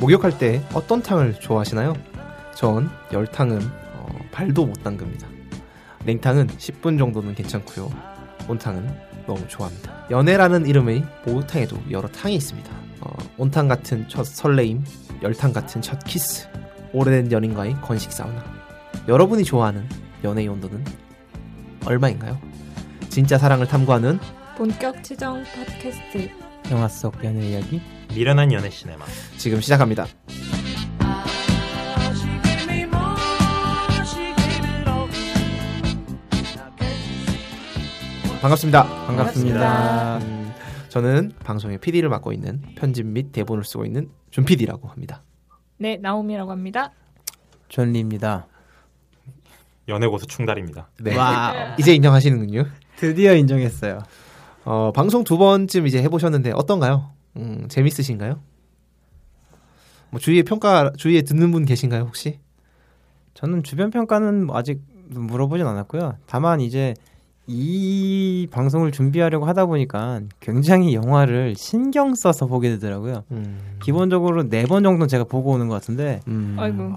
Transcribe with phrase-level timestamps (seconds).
[0.00, 1.94] 목욕할 때 어떤 탕을 좋아하시나요?
[2.54, 3.60] 전 열탕은
[3.94, 5.26] 어, 발도 못 담급니다.
[6.04, 7.90] 냉탕은 10분 정도는 괜찮고요.
[8.48, 8.88] 온탕은
[9.26, 10.06] 너무 좋아합니다.
[10.10, 12.70] 연애라는 이름의 목욕탕에도 여러 탕이 있습니다.
[13.00, 14.84] 어, 온탕 같은 첫 설레임,
[15.22, 16.48] 열탕 같은 첫 키스,
[16.92, 18.42] 오래된 연인과의 건식 사우나.
[19.08, 19.86] 여러분이 좋아하는
[20.22, 20.84] 연애의 온도는
[21.84, 22.38] 얼마인가요?
[23.08, 24.18] 진짜 사랑을 탐구하는
[24.56, 27.80] 본격 치정 팟캐스트 영화 속 연애 이야기
[28.14, 29.04] 미련한 연애 시네마
[29.36, 30.06] 지금 시작합니다.
[38.40, 38.84] 반갑습니다.
[39.06, 40.18] 반갑습니다.
[40.18, 40.52] 음,
[40.88, 45.22] 저는 방송의 PD를 맡고 있는 편집 및 대본을 쓰고 있는 준 PD라고 합니다.
[45.78, 46.92] 네 나옴이라고 합니다.
[47.68, 48.46] 존리입니다.
[49.88, 50.90] 연애 고수 충달입니다.
[51.00, 51.16] 네.
[51.16, 52.66] 와 이제 인정하시는군요.
[52.96, 54.00] 드디어 인정했어요.
[54.70, 57.08] 어, 방송 두 번쯤 이제 해보셨는데 어떤가요?
[57.38, 58.38] 음, 재밌으신가요?
[60.10, 62.38] 뭐 주위에 평가 주위에 듣는 분 계신가요 혹시?
[63.32, 66.16] 저는 주변 평가는 뭐 아직 물어보진 않았고요.
[66.26, 66.92] 다만 이제
[67.46, 73.24] 이 방송을 준비하려고 하다 보니까 굉장히 영화를 신경 써서 보게 되더라고요.
[73.30, 76.92] 음, 기본적으로 네 번 정도는 제가 보고 오는 것 같은데 음, 아이고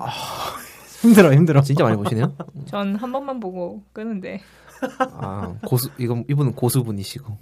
[1.02, 1.62] 힘들어 힘들어.
[1.62, 2.34] 진짜 많이 보시네요.
[2.66, 4.42] 전 한 번만 보고 끄는데
[5.00, 7.38] 아 고수 이건 이분은 고수분이시고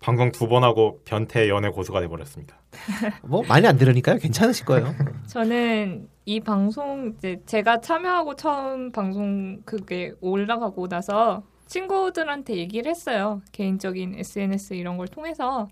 [0.00, 2.56] 방송 두 번 하고 변태 연애 고수가 돼버렸습니다.
[3.24, 4.94] 뭐 많이 안 들으니까요 괜찮으실 거예요.
[5.26, 13.42] 저는 이 방송 이제 제가 참여하고 처음 방송 그게 올라가고 나서 친구들한테 얘기를 했어요.
[13.52, 15.68] 개인적인 SNS 이런 걸 통해서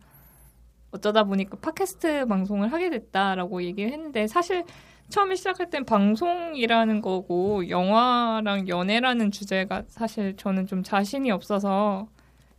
[0.90, 4.64] 어쩌다 보니까 팟캐스트 방송을 하게 됐다라고 얘기를 했는데 사실
[5.08, 12.08] 처음에 시작할 땐 방송이라는 거고 영화랑 연애라는 주제가 사실 저는 좀 자신이 없어서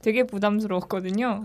[0.08, 1.44] 되게 부담스러웠거든요.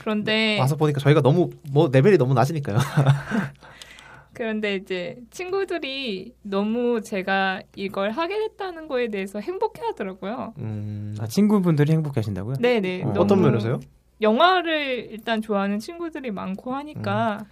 [0.00, 2.76] 그런데 와서 보니까 저희가 너무 뭐 레벨이 너무 낮으니까요.
[4.34, 10.52] 그런데 이제 친구들이 너무 제가 이걸 하게 됐다는 거에 대해서 행복해 하더라고요.
[10.58, 12.56] 음, 아, 친구분들이 행복하신다고요?
[12.56, 13.04] 네네.
[13.04, 13.14] 어.
[13.18, 13.78] 어떤 면에서요?
[14.20, 17.46] 영화를 일단 좋아하는 친구들이 많고 하니까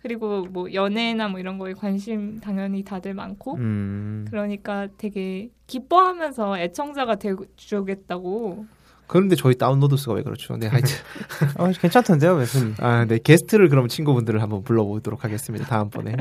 [0.00, 4.24] 그리고 뭐 연애나 뭐 이런 거에 관심 당연히 다들 많고 음.
[4.30, 8.64] 그러니까 되게 기뻐하면서 애청자가 되주겠다고
[9.10, 10.56] 그런데 저희 다운로드 수가 왜 그렇죠?
[10.56, 10.94] 네, 하여튼
[11.58, 12.74] 어, 괜찮던데요, 웨슬리.
[12.78, 15.66] 아, 네 게스트를 그럼 친구분들을 한번 불러보도록 하겠습니다.
[15.66, 16.14] 다음번에.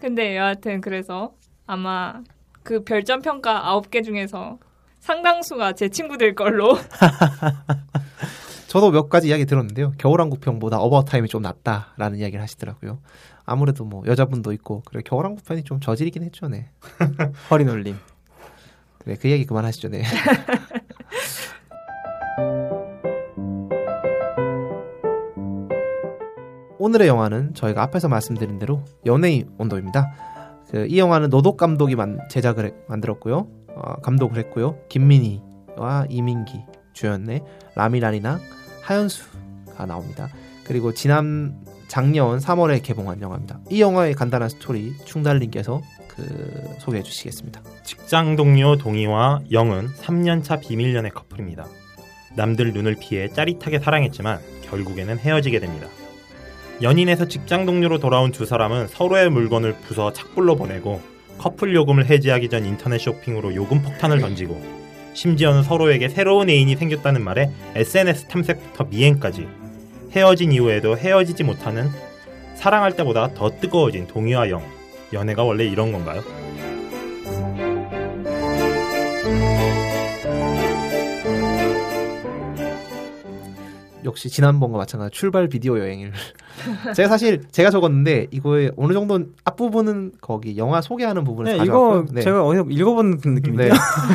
[0.00, 1.34] 근데 여하튼 그래서
[1.66, 2.22] 아마
[2.62, 4.58] 그 별점 평가 9개 중에서
[5.00, 6.78] 상당수가 제 친구들 걸로
[8.68, 9.92] 저도 몇 가지 이야기 들었는데요.
[9.98, 13.00] 겨울왕국 편보다 어바웃타임이 좀 낫다라는 이야기를 하시더라고요.
[13.44, 16.70] 아무래도 뭐 여자분도 있고 그래 겨울왕국 편이 좀 저질이긴 했죠, 네.
[17.50, 17.98] 허리 놀림.
[19.00, 20.04] 그래 그 얘기 그만하시죠, 네.
[26.78, 30.12] 오늘의 영화는 저희가 앞에서 말씀드린 대로 연예인 온도입니다.
[30.70, 33.46] 그, 이 영화는 노독 감독이 만, 제작을 해- 만들었고요.
[33.74, 34.78] 어, 감독을 했고요.
[34.88, 36.64] 김민희와 이민기
[36.94, 37.42] 주연의
[37.74, 38.40] 라미라니나
[38.82, 40.28] 하연수가 나옵니다.
[40.64, 43.60] 그리고 지난 작년 3월에 개봉한 영화입니다.
[43.68, 46.24] 이 영화의 간단한 스토리 충달님께서 그
[46.78, 47.60] 소개해 주시겠습니다.
[47.84, 51.66] 직장 동료 동희와 영은 3년차 비밀 연애 커플입니다.
[52.34, 55.88] 남들 눈을 피해 짜릿하게 사랑했지만 결국에는 헤어지게 됩니다.
[56.82, 61.00] 연인에서 직장 동료로 돌아온 두 사람은 서로의 물건을 부숴 착불로 보내고
[61.38, 64.60] 커플 요금을 해지하기 전 인터넷 쇼핑으로 요금 폭탄을 던지고
[65.14, 69.48] 심지어는 서로에게 새로운 애인이 생겼다는 말에 SNS 탐색부터 미행까지
[70.12, 71.90] 헤어진 이후에도 헤어지지 못하는
[72.54, 74.62] 사랑할 때보다 더 뜨거워진 동희와 영
[75.12, 76.22] 연애가 원래 이런 건가요?
[84.04, 86.12] 역시 지난번과 마찬가지 출발 비디오 여행을
[86.94, 92.04] 제가 사실 제가 적었는데 이거에 어느 정도 앞부분은 거기 영화 소개하는 부분을 네, 다 이거.
[92.10, 92.22] 네.
[92.22, 93.68] 제가 어디서 읽어본 느낌인데.
[93.68, 93.74] 네.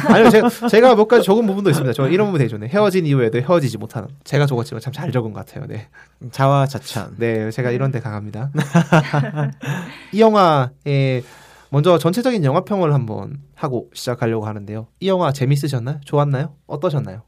[0.10, 1.94] 아니요, 제가, 제가 몇 가지 적은 부분도 있습니다.
[1.94, 2.68] 저 이런 부분 되게 좋네.
[2.68, 4.08] 헤어진 이후에도 헤어지지 못하는.
[4.24, 5.66] 제가 적었지만 참 잘 적은 것 같아요.
[5.68, 5.88] 네.
[6.32, 7.16] 자화자찬.
[7.18, 8.52] 네, 제가 이런 데 강합니다.
[10.14, 11.24] 이 영화의
[11.70, 14.88] 먼저 전체적인 영화 평을 한번 하고 시작하려고 하는데요.
[15.00, 16.00] 이 영화 재밌으셨나요?
[16.06, 16.54] 좋았나요?
[16.68, 17.24] 어떠셨나요?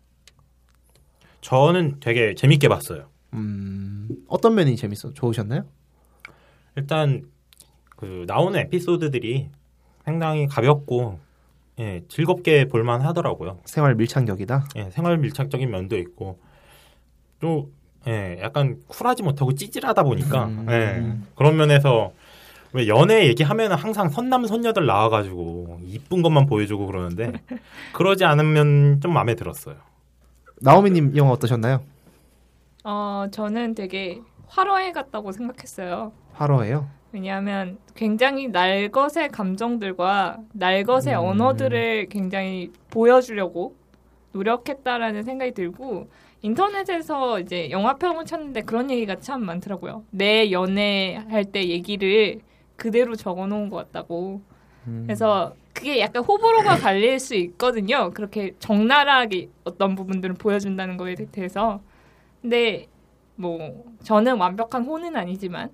[1.48, 3.06] 저는 되게 재밌게 봤어요.
[3.32, 5.14] 음, 어떤 면이 재밌어?
[5.14, 5.64] 좋으셨나요?
[6.76, 7.24] 일단
[7.96, 9.48] 그 나오는 에피소드들이
[10.04, 11.20] 상당히 가볍고
[11.80, 13.60] 예, 즐겁게 볼만 하더라고요.
[13.64, 14.68] 생활 밀착력이다.
[14.76, 16.38] 예, 생활 밀착적인 면도 있고
[17.40, 17.72] 또
[18.08, 20.66] 예, 약간 쿨하지 못하고 찌질하다 보니까 음.
[20.70, 22.12] 예, 그런 면에서
[22.74, 27.32] 왜 연애 얘기하면 항상 선남 선녀들 나와가지고 이쁜 것만 보여주고 그러는데
[27.94, 29.78] 그러지 않으면 좀 마음에 들었어요.
[30.62, 31.82] 나오미님 이 영화 어떠셨나요?
[32.84, 36.12] 어, 저는 되게 화려해 같다고 생각했어요.
[36.34, 36.88] 화로예요.
[37.12, 41.26] 왜냐하면 굉장히 날 것의 감정들과 날 것의 음.
[41.26, 43.76] 언어들을 굉장히 보여주려고
[44.34, 46.10] 노력했다라는 생각이 들고
[46.42, 50.04] 인터넷에서 이제 영화 평을 찾는데 그런 얘기가 참 많더라고요.
[50.12, 52.42] 내 연애할 때 얘기를
[52.76, 54.42] 그대로 적어놓은 것 같다고.
[54.86, 55.04] 음.
[55.06, 58.10] 그래서 그게 약간 호불호가 갈릴 수 있거든요.
[58.10, 61.82] 그렇게 적나라하게 어떤 부분들을 보여준다는 거에 대해서.
[62.42, 62.88] 근데
[63.36, 65.70] 뭐 저는 완벽한 호는 아니지만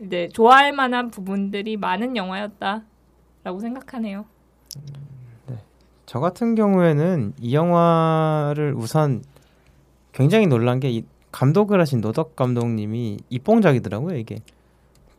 [0.00, 4.24] 이제 좋아할 만한 부분들이 많은 영화였다라고 생각하네요.
[6.06, 9.22] 저 같은 경우에는 이 영화를 우선
[10.12, 14.38] 굉장히 놀란 게이 감독을 하신 노덕 감독님이 입봉작이더라고요 이게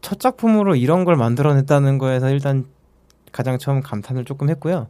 [0.02, 2.66] 첫 작품으로 이런 걸 만들어냈다는 거에서 일단
[3.36, 4.88] 가장 처음 감탄을 조금 했고요.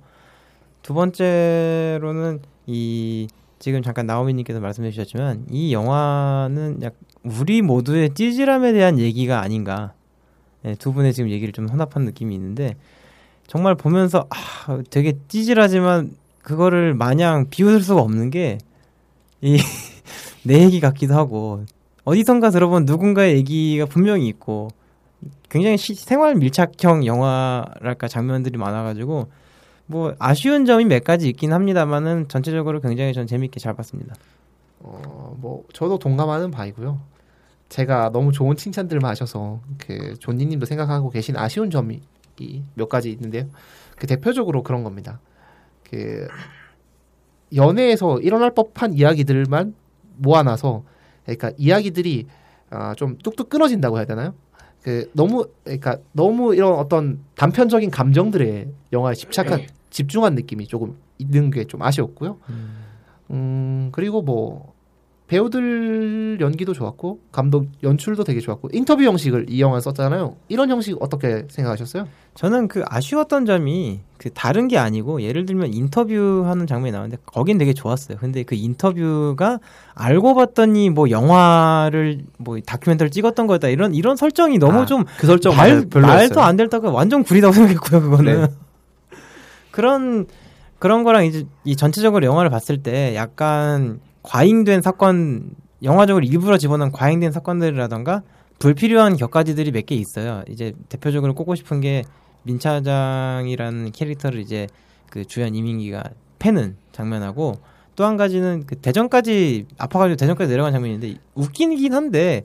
[0.82, 3.28] 두 번째로는 이
[3.58, 6.94] 지금 잠깐 나오미님께서 말씀해 주셨지만 이 영화는 약
[7.24, 9.94] 우리 모두의 찌질함에 대한 얘기가 아닌가.
[10.62, 12.76] 네, 두 분의 지금 얘기를 좀 혼합한 느낌이 있는데
[13.48, 18.60] 정말 보면서 아 되게 찌질하지만 그거를 마냥 비웃을 수가 없는 게
[19.42, 19.58] 이
[20.44, 21.64] 내 얘기 같기도 하고
[22.04, 24.70] 어디선가 들어본 누군가의 얘기가 분명히 있고
[25.50, 29.30] 굉장히 시- 생활 밀착형 영화랄까 장면들이 많아가지고
[29.88, 34.16] 뭐 아쉬운 점이 몇 가지 있긴 합니다만은 전체적으로 굉장히 전 재밌게 잘 봤습니다.
[34.80, 37.00] 어, 뭐 저도 동감하는 바이고요.
[37.70, 42.02] 제가 너무 좋은 칭찬들만 하셔서 그 존니님도 생각하고 계신 아쉬운 점이
[42.40, 43.46] 이몇 가지 있는데요.
[43.96, 45.20] 그 대표적으로 그런 겁니다.
[45.90, 46.28] 그
[47.56, 49.76] 연애에서 일어날 법한 이야기들만
[50.18, 50.84] 모아놔서
[51.24, 52.28] 그러니까 이야기들이
[52.70, 54.34] 아, 좀 뚝뚝 끊어진다고 해야 되나요?
[54.86, 61.66] 그 너무 그러니까 너무 이런 어떤 단편적인 감정들에 영화에 집착한 집중한 느낌이 조금 있는 게
[61.66, 62.38] 좀 아쉬웠고요.
[63.32, 64.75] 음 그리고 뭐
[65.28, 70.36] 배우들 연기도 좋았고 감독 연출도 되게 좋았고 인터뷰 형식을 이 영화 썼잖아요.
[70.50, 72.08] 이런 형식 어떻게 생각하셨어요?
[72.36, 77.74] 저는 그 아쉬웠던 점이 그 다른 게 아니고 예를 들면 인터뷰하는 장면이 나오는데 거긴 되게
[77.74, 78.20] 좋았어요.
[78.20, 79.60] 근데 그 인터뷰가
[79.96, 85.56] 알고 봤더니 뭐 영화를 뭐 다큐멘터리 찍었던 거다 이런 이런 설정이 너무 아, 좀그 설정
[85.56, 85.88] 말.
[85.92, 88.48] 말도 안 될다가 완전 구리다고 생각했고요 그거는 네.
[89.72, 90.28] 그런
[90.78, 95.52] 그런 거랑 이제 이 전체적으로 영화를 봤을 때 약간 과잉된 사건
[95.84, 98.24] 영화적으로 일부러 집어넣은 과잉된 사건들이라던가
[98.60, 100.44] 불필요한 격가지들이 몇 개 있어요.
[100.50, 102.04] 이제 대표적으로 꼽고 싶은 게
[102.44, 104.68] 민차장이라는 캐릭터를 이제
[105.10, 106.04] 그 주연 이민기가
[106.40, 107.56] 패는 장면하고
[107.96, 112.44] 또 한 가지는 그 대전까지 아파가지고 대전까지 내려간 장면인데 웃기긴 한데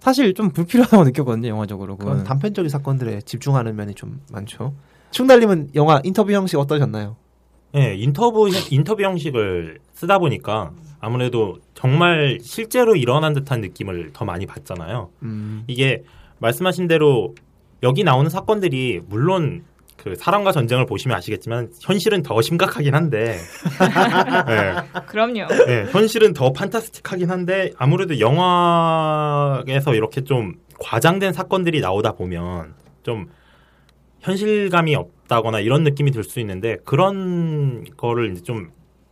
[0.00, 4.74] 사실 좀 불필요하다고 느꼈거든요 영화적으로 그건 단편적인 사건들에 집중하는 면이 좀 많죠.
[5.12, 7.16] 충달님은 영화 인터뷰 형식 어떠셨나요?
[7.76, 15.10] 예, 인터뷰 인터뷰 형식을 쓰다 보니까 아무래도 정말 실제로 일어난 듯한 느낌을 더 많이 받잖아요.
[15.22, 16.02] 음, 이게
[16.38, 17.34] 말씀하신 대로
[17.82, 19.64] 여기 나오는 사건들이 물론
[19.96, 23.38] 그 사람과 전쟁을 보시면 아시겠지만 현실은 더 심각하긴 한데
[24.48, 25.46] 예, 그럼요.
[25.68, 33.26] 예, 현실은 더 판타스틱하긴 한데 아무래도 영화에서 이렇게 좀 과장된 사건들이 나오다 보면 좀
[34.20, 38.70] 현실감이 없다거나 이런 느낌이 들 수 있는데 그런 거를 이제 좀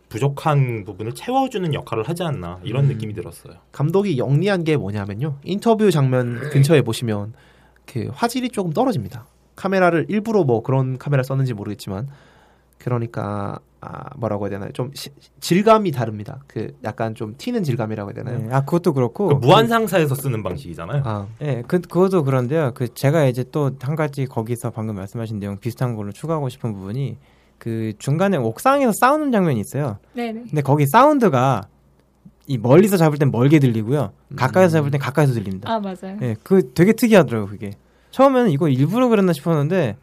[0.08, 2.88] 부족한 부분을 채워주는 역할을 하지 않나 이런 음.
[2.88, 3.54] 느낌이 들었어요.
[3.72, 5.38] 감독이 영리한 게 뭐냐면요.
[5.44, 7.34] 인터뷰 장면 근처에 보시면
[7.86, 9.26] 그 화질이 조금 떨어집니다.
[9.56, 12.08] 카메라를 일부러 뭐 그런 카메라 썼는지 모르겠지만
[12.78, 14.72] 그러니까 아 뭐라고 해야 되나요?
[14.72, 16.40] 좀 시- 질감이 다릅니다.
[16.48, 18.38] 그 약간 좀 튀는 질감이라고 해야 되나요?
[18.40, 21.02] 네, 아 그것도 그렇고 그 무한상사에서 쓰는 방식이잖아요.
[21.04, 22.72] 아, 예, 그 그것도 그런데요.
[22.74, 27.16] 그 제가 이제 또 한 가지 거기서 방금 말씀하신 내용 비슷한 걸로 추가하고 싶은 부분이
[27.58, 29.98] 그 중간에 옥상에서 싸우는 장면이 있어요.
[30.14, 30.44] 네네.
[30.48, 31.62] 근데 거기 사운드가
[32.48, 34.12] 이 멀리서 잡을 땐 멀게 들리고요.
[34.36, 35.70] 가까이서 잡을 땐 가까이서 들립니다.
[35.72, 36.16] 아 맞아요.
[36.22, 37.72] 예, 그 되게 특이하더라고요, 그게.
[38.10, 39.96] 처음에는 이거 일부러 그랬나 싶었는데,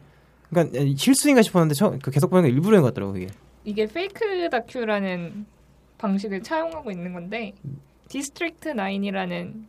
[0.50, 3.26] 그러니까 실수인가 싶었는데, 처, 그 계속 보니까 일부러인 것 같더라고요, 그게.
[3.64, 5.46] 이게 페이크 다큐라는
[5.98, 7.52] 방식을 차용하고 있는 건데
[8.08, 9.64] District 9이라는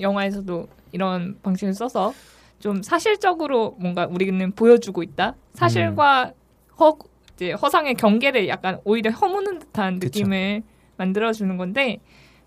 [0.00, 2.12] 영화에서도 이런 방식을 써서
[2.58, 5.34] 좀 사실적으로 뭔가 우리는 보여주고 있다.
[5.54, 6.32] 사실과
[6.78, 6.96] 허
[7.34, 9.98] 이제 허상의 경계를 약간 오히려 허무는 듯한.
[10.00, 10.62] 느낌을
[10.96, 11.98] 만들어주는 건데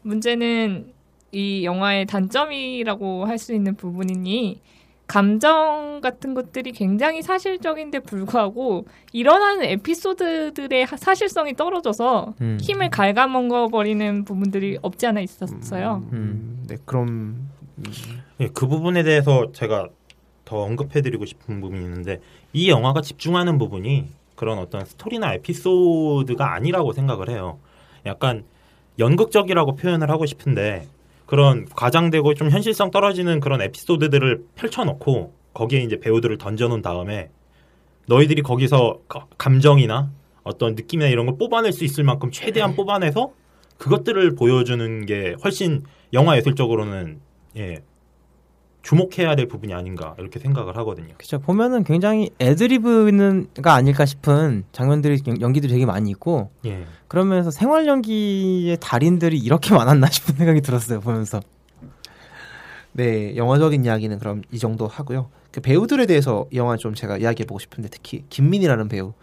[0.02, 0.94] 문제는
[1.32, 4.60] 이 영화의 단점이라고 할 수 있는 부분이니
[5.20, 12.58] 감정 같은 것들이 굉장히 사실적인데 불구하고 일어나는 에피소드들의 하- 사실성이 떨어져서 음.
[12.62, 16.04] 힘을 갉아먹어 버리는 부분들이 없지 않아 있었어요.
[16.14, 17.50] 음, 네, 그럼
[18.40, 19.90] 예, 그 부분에 대해서 제가
[20.46, 22.22] 더 언급해드리고 싶은 부분이 있는데
[22.54, 27.58] 이 영화가 집중하는 부분이 그런 어떤 스토리나 에피소드가 아니라고 생각을 해요.
[28.06, 28.44] 약간
[29.00, 30.88] 연극적이라고 표현을 하고 싶은데
[31.30, 37.30] 그런 과장되고 좀 현실성 떨어지는 그런 에피소드들을 펼쳐놓고 거기에 이제 배우들을 던져놓은 다음에
[38.08, 40.10] 너희들이 거기서 가- 감정이나
[40.42, 43.32] 어떤 느낌이나 이런 걸 뽑아낼 수 있을 만큼 최대한 뽑아내서
[43.78, 45.84] 그것들을 보여주는 게 훨씬
[46.14, 47.20] 영화 예술적으로는
[47.58, 47.84] 예,
[48.82, 51.14] 주목해야 될 부분이 아닌가 이렇게 생각을 하거든요.
[51.18, 51.38] 그죠.
[51.40, 56.86] 보면은 굉장히 애드리브가 아닐까 싶은 장면들이 연- 연기들이 되게 많이 있고 예.
[57.08, 61.42] 그러면서 생활 연기의 달인들이 이렇게 많았나 싶은 생각이 들었어요 보면서.
[62.94, 65.30] 네, 영화적인 이야기는 그럼 이 정도 하고요.
[65.52, 69.14] 그 배우들에 대해서 이 영화 좀 제가 이야기해 보고 싶은데 특히 김민희라는 배우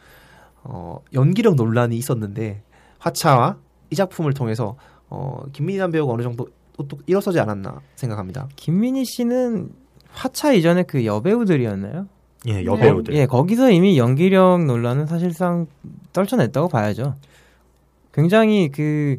[0.62, 2.62] 어, 연기력 논란이 있었는데
[2.98, 3.56] 화차와
[3.90, 4.76] 이 작품을 통해서
[5.08, 6.48] 어, 김민희라는 배우가 어느 정도
[7.06, 8.48] 일어서지 않았나 생각합니다.
[8.56, 9.70] 김민희 씨는
[10.12, 12.06] 화차 이전에 그 여배우들이었나요?
[12.48, 13.14] 예, 여배우들.
[13.14, 15.66] 예, 거기서 이미 연기력 논란은 사실상
[16.12, 17.16] 떨쳐냈다고 봐야죠.
[18.12, 19.18] 굉장히 그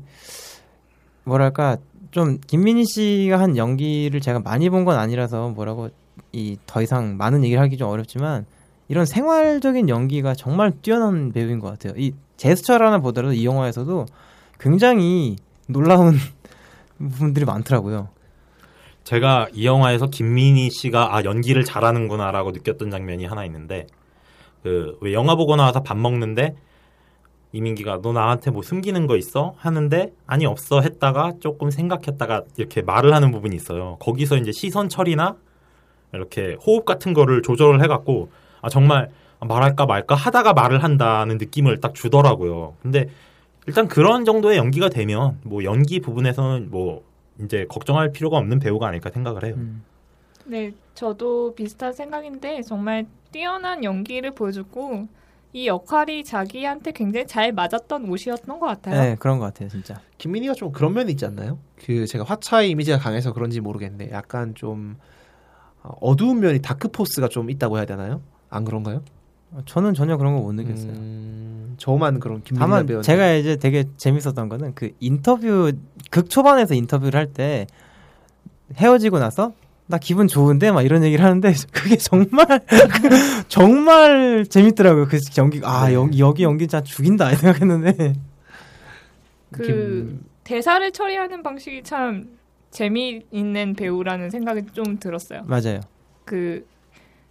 [1.23, 1.77] 뭐랄까
[2.11, 5.89] 좀 김민희 씨가 한 연기를 제가 많이 본 건 아니라서 뭐라고
[6.31, 8.45] 이 더 이상 많은 얘기를 하기 좀 어렵지만
[8.87, 11.93] 이런 생활적인 연기가 정말 뛰어난 배우인 것 같아요.
[11.97, 14.05] 이 제스처를 하나 보더라도 이 영화에서도
[14.59, 15.35] 굉장히
[15.67, 16.17] 놀라운 부
[16.97, 18.09] 분들이 많더라고요.
[19.03, 23.87] 제가 이 영화에서 김민희 씨가 아 연기를 잘하는구나라고 느꼈던 장면이 하나 있는데
[24.63, 26.55] 그 왜 영화 보고 나와서 밥 먹는데
[27.53, 33.13] 이민기가 너 나한테 뭐 숨기는 거 있어 하는데 아니 없어 했다가 조금 생각했다가 이렇게 말을
[33.13, 33.97] 하는 부분이 있어요.
[34.01, 35.37] 거기서 이제 시선 처리나
[36.13, 38.29] 이렇게 호흡 같은 거를 조절을 해갖고
[38.61, 42.73] 아 정말 말할까 말까 하다가 말을 한다는 느낌을 딱 주더라고요.
[42.81, 43.09] 근데
[43.67, 47.03] 일단 그런 정도의 연기가 되면 뭐 연기 부분에서는 뭐
[47.43, 49.53] 이제 걱정할 필요가 없는 배우가 아닐까 생각을 해요.
[49.57, 49.83] 음.
[50.45, 55.07] 네, 저도 비슷한 생각인데 정말 뛰어난 연기를 보여주고
[55.53, 59.01] 이 역할이 자기한테 굉장히 잘 맞았던 옷이었던 것 같아요.
[59.01, 59.99] 네, 그런 것 같아요, 진짜.
[60.17, 61.59] 김민희가 좀 그런 면이 있지 않나요?
[61.85, 64.97] 그 제가 화차의 이미지가 강해서 그런지 모르겠는데 약간 좀
[65.83, 68.21] 어, 어두운 면이 dark force가 좀 있다고 해야 되나요?
[68.49, 69.01] 안 그런가요?
[69.65, 70.91] 저는 전혀 그런 거 못 느꼈어요.
[70.91, 71.46] 음,
[71.77, 75.71] 저만 그런 김민희 다만 배우 제가 이제 되게 재밌었던 거는 그 인터뷰
[76.11, 77.67] 극 초반에서 인터뷰를 할 때
[78.75, 79.53] 헤어지고 나서
[79.85, 82.45] 나 기분 좋은데 막 이런 얘기를 하는데 그게 정말
[83.47, 85.07] 정말 재밌더라고요.
[85.07, 85.93] 그 연기 아 네.
[85.93, 88.13] 여기 여기 연기 진짜 죽인다 이 생각했는데
[89.51, 92.27] 그 김- 대사를 처리하는 방식이 참
[92.71, 95.43] 재미있는 배우라는 생각이 좀 들었어요.
[95.45, 95.79] 맞아요.
[96.25, 96.65] 그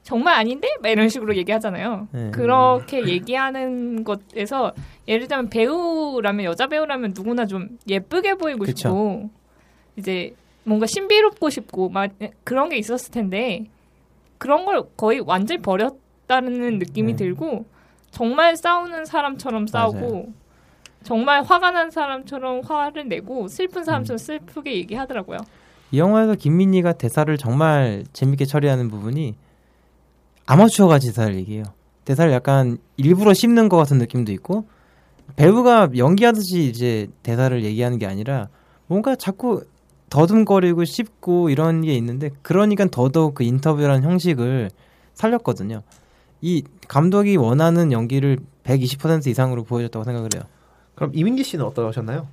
[0.07, 0.69] 정말 아닌데?
[0.81, 2.07] 막 이런 식으로 얘기하잖아요.
[2.13, 2.31] 네.
[2.31, 4.73] 그렇게 얘기하는 것에서
[5.09, 8.77] 예를 들면 배우라면 여자 배우라면 누구나 좀 예쁘게 보이고 그쵸.
[8.77, 9.31] 싶고
[9.97, 10.33] 이제
[10.63, 12.13] 뭔가 신비롭고 싶고 막
[12.45, 13.65] 그런 게 있었을 텐데
[14.39, 17.17] 그런 걸 거의 완전히 버렸다는 느낌이 네.
[17.17, 17.65] 들고
[18.13, 20.27] 정말 싸우는 사람처럼 싸우고 맞아요.
[21.03, 23.85] 정말 화가 난 사람처럼 화를 내고 슬픈 음.
[23.85, 25.39] 사람처럼 슬프게 얘기하더라고요.
[25.91, 29.35] 이 영화에서 김민희가 대사를 정말 재밌게 처리하는 부분이
[30.47, 31.65] 아마추어 같이 대사를 얘기해요.
[32.05, 34.67] 대사를 약간 일부러 씹는 것 같은 느낌도 있고
[35.35, 38.49] 배우가 연기하듯이 이제 대사를 얘기하는 게 아니라
[38.87, 39.65] 뭔가 자꾸
[40.09, 44.71] 더듬거리고 씹고 이런 게 있는데 그러니까 더더욱 그 인터뷰라는 형식을
[45.15, 45.83] 살렸거든요.
[46.41, 50.45] 이 감독이 원하는 연기를 120% 이상으로 보여줬다고 생각을 해요.
[50.95, 52.29] 그럼 이민기 씨는 어떠셨나요?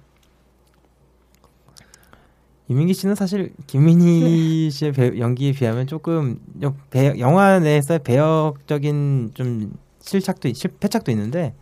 [2.74, 9.74] 이민기 씨는 사실 김민희 씨의 배- 연기에 비하면 조금 여- 배- 영화 내에서 배역적인 좀
[10.00, 11.54] 실착도 있- 실패착도 있는데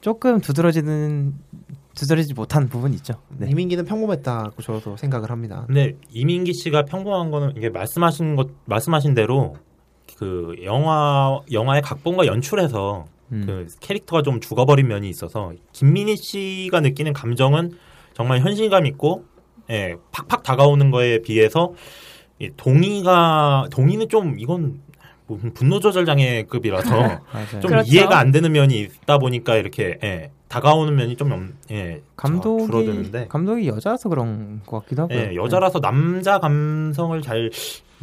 [0.00, 1.34] 조금 두드러지는
[1.94, 3.14] 두드러지지 못한 부분이 있죠.
[3.36, 3.48] 네.
[3.50, 5.64] 이민기는 평범했다고 저도 생각을 합니다.
[5.66, 9.56] 근데 이민기 씨가 평범한 거는 이게 말씀하신 것 말씀하신 대로
[10.16, 13.42] 그 영화 영화의 각본과 연출에서 음.
[13.46, 17.72] 그 캐릭터가 좀 죽어버린 면이 있어서 김민희 씨가 느끼는 감정은
[18.14, 19.24] 정말 현실감 있고
[19.70, 21.72] 예, 팍팍 다가오는 거에 비해서
[22.38, 24.80] 이 동의가 동의는 좀 이건
[25.26, 27.20] 뭐 분노 조절 장애급이라서.
[27.60, 27.90] 좀 그렇죠.
[27.92, 33.26] 이해가 안 되는 면이 있다 보니까 이렇게 예, 다가오는 면이 좀 영- 예, 감독이 줄어드는데
[33.28, 35.18] 감독이 여자라서 그런 것 같기도 하고요.
[35.18, 37.50] 예, 여자라서 남자 감성을 잘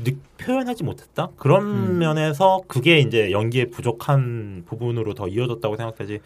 [0.03, 1.97] 느- 표현하지 못했다 그런 음.
[1.99, 6.19] 면에서 그게 이제 연기에 부족한 부분으로 더 이어졌다고 생각하지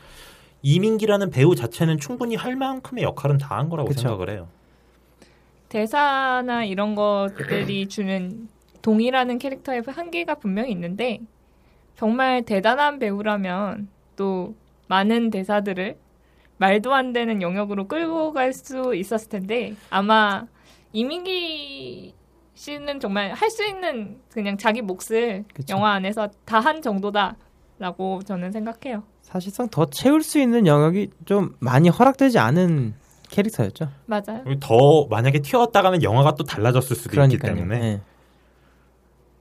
[0.64, 4.02] 이민기라는 배우 자체는 충분히 할 만큼의 역할은 다 한 거라고 그쵸.
[4.02, 4.48] 생각을 해요.
[5.70, 8.48] 대사나 이런 것들이 주는
[8.82, 11.20] 동이라는 캐릭터의 한계가 분명히 있는데
[11.96, 14.56] 정말 대단한 배우라면 또
[14.88, 15.98] 많은 대사들을
[16.58, 20.46] 말도 안 되는 영역으로 끌고 갈 수 있었을 텐데 아마
[20.94, 22.14] 이민기
[22.56, 25.76] 씨는 정말 할 수 있는 그냥 자기 몫을 그쵸.
[25.76, 29.04] 영화 안에서 다 한 정도다라고 저는 생각해요.
[29.22, 32.96] 사실상 더 채울 수 있는 영역이 좀 많이 허락되지 않은
[33.30, 33.90] 캐릭터였죠.
[34.06, 34.44] 맞아요.
[34.60, 37.52] 더 만약에 튀었다가는 영화가 또 달라졌을 수도 그러니까요.
[37.54, 38.02] 있기 때문에 예.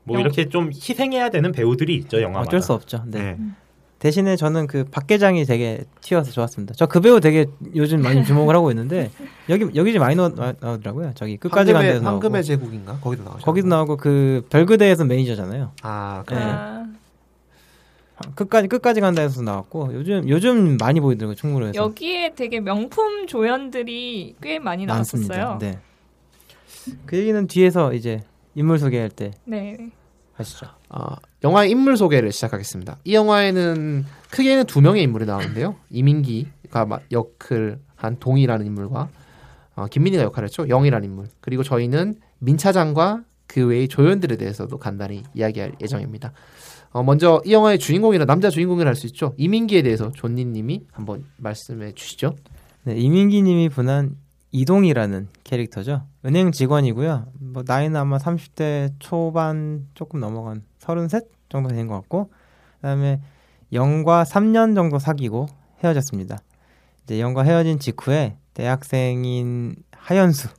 [0.04, 2.48] 뭐 영- 이렇게 좀 희생해야 되는 배우들이 있죠 영화마다.
[2.48, 3.02] 어쩔 수 없죠.
[3.06, 3.18] 네.
[3.18, 3.38] 네.
[3.98, 6.74] 대신에 저는 그 박계장이 되게 튀어서 좋았습니다.
[6.74, 9.10] 저 그 배우 되게 요즘 많이 주목을 하고 있는데
[9.48, 11.12] 여기 여기 좀 많이 나오, 나오더라고요.
[11.14, 13.38] 저기 끝까지 간 데서 나오고 황금의 제국인가 거기도 나오죠.
[13.44, 15.72] 거기도 나오고 그 별그대에서 매니저잖아요.
[15.82, 16.40] 아, 그 네.
[16.42, 16.86] 아,
[18.34, 24.58] 끝까지 끝까지 간다 해서 나왔고 요즘 요즘 많이 보이더라고요 충무로에서 여기에 되게 명품 조연들이 꽤
[24.58, 25.36] 많이 많습니다.
[25.36, 25.58] 나왔었어요.
[25.58, 25.78] 네.
[27.04, 28.22] 그 얘기는 뒤에서 이제
[28.54, 29.76] 인물 소개할 때 네.
[30.34, 30.66] 하시죠.
[30.88, 32.98] 어, 영화 인물 소개를 시작하겠습니다.
[33.04, 35.76] 이 영화에는 크게는 두 명의 인물이 나오는데요.
[35.90, 39.08] 이민기가 마- 역을 한 동이라는 인물과
[39.76, 40.66] 어, 김민희가 역할을 했죠.
[40.68, 41.26] 영이라는 인물.
[41.40, 46.32] 그리고 저희는 민 차장과 그 외의 조연들에 대해서도 간단히 이야기할 예정입니다.
[46.90, 49.34] 어, 먼저 이 영화의 주인공이라 남자 주인공이라 할 수 있죠.
[49.36, 52.36] 이민기에 대해서 존니님이 한번 말씀해 주시죠.
[52.84, 54.16] 네, 이민기님이 분한
[54.52, 56.06] 이동이라는 캐릭터죠.
[56.24, 57.26] 은행 직원이고요.
[57.40, 62.30] 뭐 나이는 아마 30대 초반 조금 넘어간 33 정도 된 것 같고,
[62.76, 63.20] 그다음에
[63.72, 65.46] 영과 3년 정도 사귀고
[65.84, 66.38] 헤어졌습니다.
[67.04, 70.54] 이제 영과 헤어진 직후에 대학생인 하연수를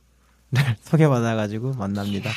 [0.82, 2.30] 소개받아가지고 만납니다.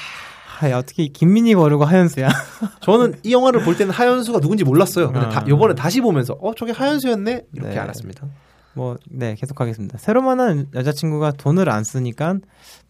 [0.62, 2.30] 아, 야, 어떻게 김민희가 어르고 하연수야?
[2.82, 5.12] 저는 이 영화를 볼 때는 하연수가 누군지 몰랐어요.
[5.12, 5.48] 근데 다, 아.
[5.48, 7.80] 요번에 다시 보면서 어 저게 하연수였네 이렇게 네.
[7.80, 8.28] 알았습니다.
[8.74, 9.98] 뭐, 네, 계속하겠습니다.
[9.98, 12.36] 새로 만난 여자친구가 돈을 안 쓰니까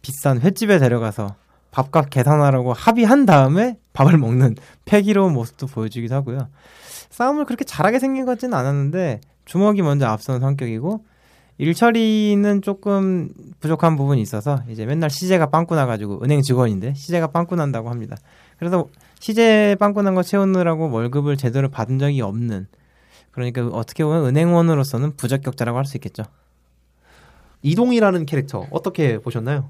[0.01, 1.35] 비싼 횟집에 데려가서
[1.71, 4.55] 밥값 계산하라고 합의한 다음에 밥을 먹는
[4.85, 6.49] 패기로운 모습도 보여주기도 하고요.
[7.09, 11.05] 싸움을 그렇게 잘하게 생긴 것 같지는 않았는데 주먹이 먼저 앞선 성격이고
[11.57, 17.55] 일 처리는 조금 부족한 부분이 있어서 이제 맨날 시제가 빵꾸 나가지고 은행 직원인데 시제가 빵꾸
[17.55, 18.17] 난다고 합니다.
[18.57, 18.87] 그래서
[19.19, 22.67] 시제 빵꾸 난 거 채우느라고 월급을 제대로 받은 적이 없는
[23.31, 26.23] 그러니까 어떻게 보면 은행원으로서는 부적격자라고 할 수 있겠죠.
[27.61, 29.69] 이동이라는 캐릭터 어떻게 보셨나요?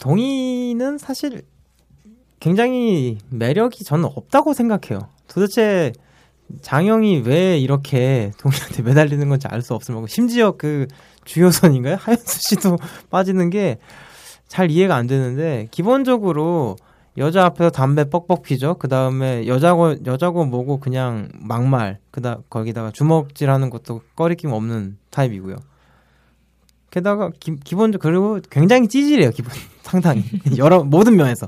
[0.00, 1.42] 동의는 사실
[2.40, 5.08] 굉장히 매력이 저는 없다고 생각해요.
[5.28, 5.92] 도대체
[6.62, 10.86] 장영이 왜 이렇게 동의한테 매달리는 건지 알 수 없을 만큼 심지어 그
[11.24, 11.96] 주요선인가요?
[12.00, 12.78] 하연수 씨도
[13.10, 13.78] 빠지는 게
[14.48, 16.76] 잘 이해가 안 되는데 기본적으로
[17.18, 18.74] 여자 앞에서 담배 뻑뻑 피죠.
[18.78, 25.56] 그 다음에 여자고 여자고 뭐고 그냥 막말 그다 거기다가 주먹질하는 것도 꺼리낌 없는 타입이고요.
[26.90, 29.30] 게다가 기, 기본적 그리고 굉장히 찌질해요.
[29.30, 30.24] 기본 상당히
[30.56, 31.46] 여러 모든 면에서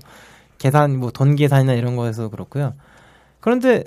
[0.58, 2.74] 계산 뭐 돈 계산이나 이런 거에서 그렇고요.
[3.40, 3.84] 그런데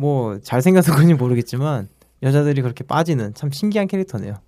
[0.00, 1.88] 뭐 잘생겨서 그런지 모르겠지만
[2.22, 4.40] 여자들이 그렇게 빠지는 참 신기한 캐릭터네요.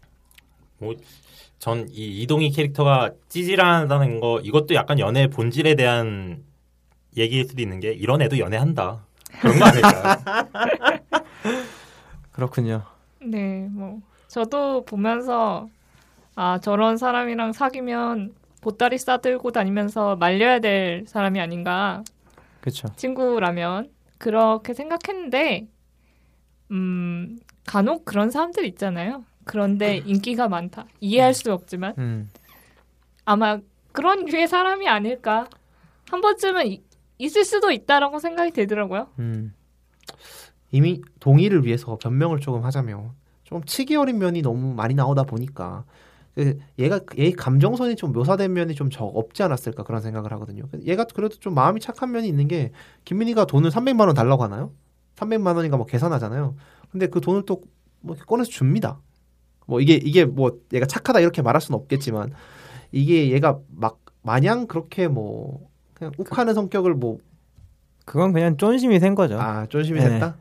[1.59, 6.43] 전이 이동희 캐릭터가 찌질하다는 거 이것도 약간 연애 본질에 대한
[7.19, 9.05] 얘기일 수도 있는 게 이런 애도 연애한다
[9.41, 10.17] 그런 거 아닐까요?
[12.33, 12.83] 그렇군요.
[13.21, 15.69] 네, 뭐 저도 보면서
[16.35, 22.03] 아 저런 사람이랑 사귀면 보따리 싸들고 다니면서 말려야 될 사람이 아닌가
[22.62, 22.88] 그렇죠.
[22.97, 23.91] 친구라면
[24.27, 25.67] 그렇게 생각했는데
[26.71, 29.25] 음 간혹 그런 사람들 있잖아요.
[29.45, 30.87] 그런데 인기가 많다.
[31.01, 32.31] 이해할 수 없지만 음.
[33.25, 33.59] 아마
[33.91, 35.49] 그런 류의 사람이 아닐까
[36.09, 36.83] 한 번쯤은 이-
[37.19, 39.09] 있을 수도 있다라고 생각이 들더라고요.
[39.19, 39.53] 음.
[40.71, 43.11] 이미 동의를 위해서 변명을 조금 하자면
[43.43, 45.91] 좀 치기 어린 면이 너무 많이 나오다 보니까 그
[46.79, 50.64] 얘가 얘의 감정선이 좀 묘사된 면이 좀 적 없지 않았을까 그런 생각을 하거든요.
[50.87, 52.71] 얘가 그래도 좀 마음이 착한 면이 있는 게
[53.05, 54.73] 김민희가 돈을 300만 원 달라고 하나요?
[55.16, 56.55] 300만 원인가 뭐 계산하잖아요.
[56.90, 57.61] 근데 그 돈을 또
[58.05, 58.99] 뭐 꺼내서 줍니다.
[59.64, 62.33] 뭐 이게 이게 뭐 얘가 착하다 이렇게 말할 수는 없겠지만
[62.90, 67.18] 이게 얘가 막 마냥 그렇게 뭐 그냥 욱하는 성격을 뭐
[68.05, 69.38] 그건 그냥 쫀심이 생 거죠.
[69.38, 70.09] 아, 쫀심이 네.
[70.09, 70.37] 됐다.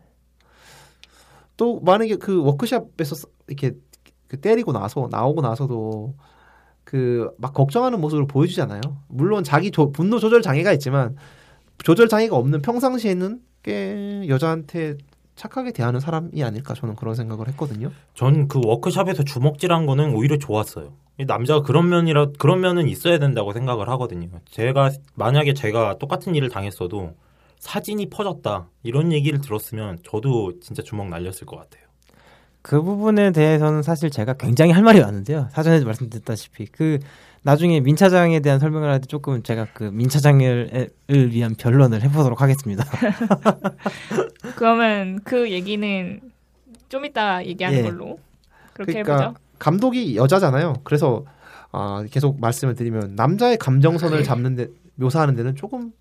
[1.57, 3.75] 또 만약에 그 워크숍에서 써- 이렇게
[4.31, 6.13] 그 때리고 나서 나오고 나서도
[6.85, 8.79] 그 막 걱정하는 모습을 보여주잖아요.
[9.09, 11.15] 물론 자기 조- 분노 조절 장애가 있지만
[11.83, 14.97] 조절 장애가 없는 평상시에는 꽤 여자한테
[15.35, 17.91] 착하게 대하는 사람이 아닐까 저는 그런 생각을 했거든요.
[18.13, 20.93] 전 그 워크숍에서 주먹질한 거는 오히려 좋았어요.
[21.19, 24.29] 이 남자가 그런 면이라 그런 면은 있어야 된다고 생각을 하거든요.
[24.49, 27.15] 제가 만약에 제가 똑같은 일을 당했어도
[27.59, 31.83] 사진이 퍼졌다 이런 얘기를 들었으면 저도 진짜 주먹 날렸을 것 같아요.
[32.61, 35.49] 그 부분에 대해서는 사실 제가 굉장히 할 말이 많은데요.
[35.51, 36.99] 사전에 말씀드렸다시피 그
[37.43, 42.41] 나중에 민 차장에 대한 설명을 할 때 조금 제가 그 민 차장을 위한 변론을 해보도록
[42.41, 42.85] 하겠습니다.
[44.55, 46.21] 그러면 그 얘기는
[46.89, 47.83] 좀 이따 얘기하는 예.
[47.83, 48.19] 걸로
[48.73, 49.39] 그렇게 그러니까 해보죠.
[49.59, 50.75] 감독이 여자잖아요.
[50.83, 51.23] 그래서
[51.71, 55.91] 아, 계속 말씀을 드리면 남자의 감정선을 잡는 데 묘사하는 데는 조금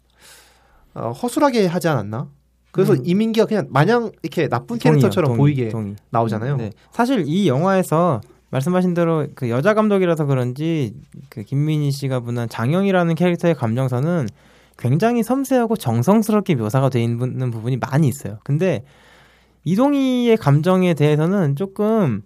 [0.95, 2.29] 어, 허술하게 하지 않았나?
[2.73, 3.03] 그래서 음.
[3.05, 5.97] 이민기가 그냥 마냥 이렇게 나쁜 캐릭터처럼 동의, 보이게 동의.
[6.11, 6.57] 나오잖아요.
[6.57, 6.71] 네.
[6.93, 10.95] 사실 이 영화에서 말씀하신 대로 그 여자 감독이라서 그런지
[11.29, 14.27] 그 김민희 씨가 분한 장영이라는 캐릭터의 감정선은
[14.79, 18.39] 굉장히 섬세하고 정성스럽게 묘사가 돼 있는 부분이 많이 있어요.
[18.45, 18.83] 근데
[19.65, 22.23] 이동희의 감정에 대해서는 조금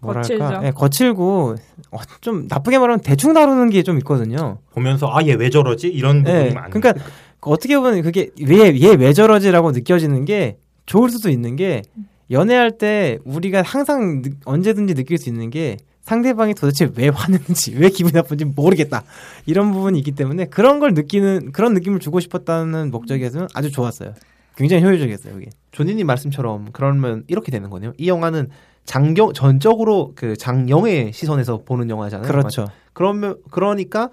[0.00, 0.60] 뭐랄까.
[0.64, 1.56] 예, 거칠고
[1.90, 4.58] 어, 좀 나쁘게 말하면 대충 다루는 게 좀 있거든요.
[4.72, 6.70] 보면서 아 얘 왜 저러지 이런 부분이 예, 많아요.
[6.70, 7.02] 그러니까
[7.40, 11.82] 어떻게 보면 그게 왜얘 왜 저러지라고 느껴지는 게 좋을 수도 있는 게
[12.30, 17.88] 연애할 때 우리가 항상 느- 언제든지 느낄 수 있는 게 상대방이 도대체 왜 화내는지 왜
[17.88, 19.04] 기분이 나쁜지 모르겠다
[19.46, 24.14] 이런 부분이 있기 때문에 그런 걸 느끼는 그런 느낌을 주고 싶었다는 목적에서는 아주 좋았어요.
[24.56, 25.34] 굉장히 효율적이었어요.
[25.34, 25.48] 그게.
[25.72, 27.92] 조니님 말씀처럼 그러면 이렇게 되는 거네요.
[27.96, 28.48] 이 영화는
[28.84, 32.26] 장경 전적으로 그 장영의 시선에서 보는 영화잖아요.
[32.28, 32.68] 그렇죠.
[32.92, 34.10] 그러면 그러니까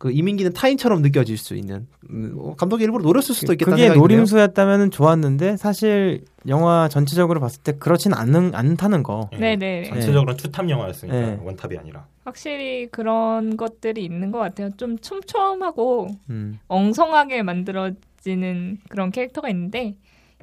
[0.00, 3.98] 그 이민기는 타인처럼 느껴질 수 있는 음, 어, 감독이 일부러 노렸을 수도 있겠다는 그게 생각이
[3.98, 4.02] 드네요.
[4.16, 9.28] 노림수였다면 좋았는데 사실 영화 전체적으로 봤을 때 그렇진 않는 않다는 거.
[9.34, 9.84] 예, 네네.
[9.90, 11.38] 전체적으로는 투탑 영화였으니까 네.
[11.42, 12.06] 원탑이 아니라.
[12.24, 14.70] 확실히 그런 것들이 있는 것 같아요.
[14.78, 16.58] 좀 촘촘하고 음.
[16.68, 19.96] 엉성하게 만들어지는 그런 캐릭터가 있는데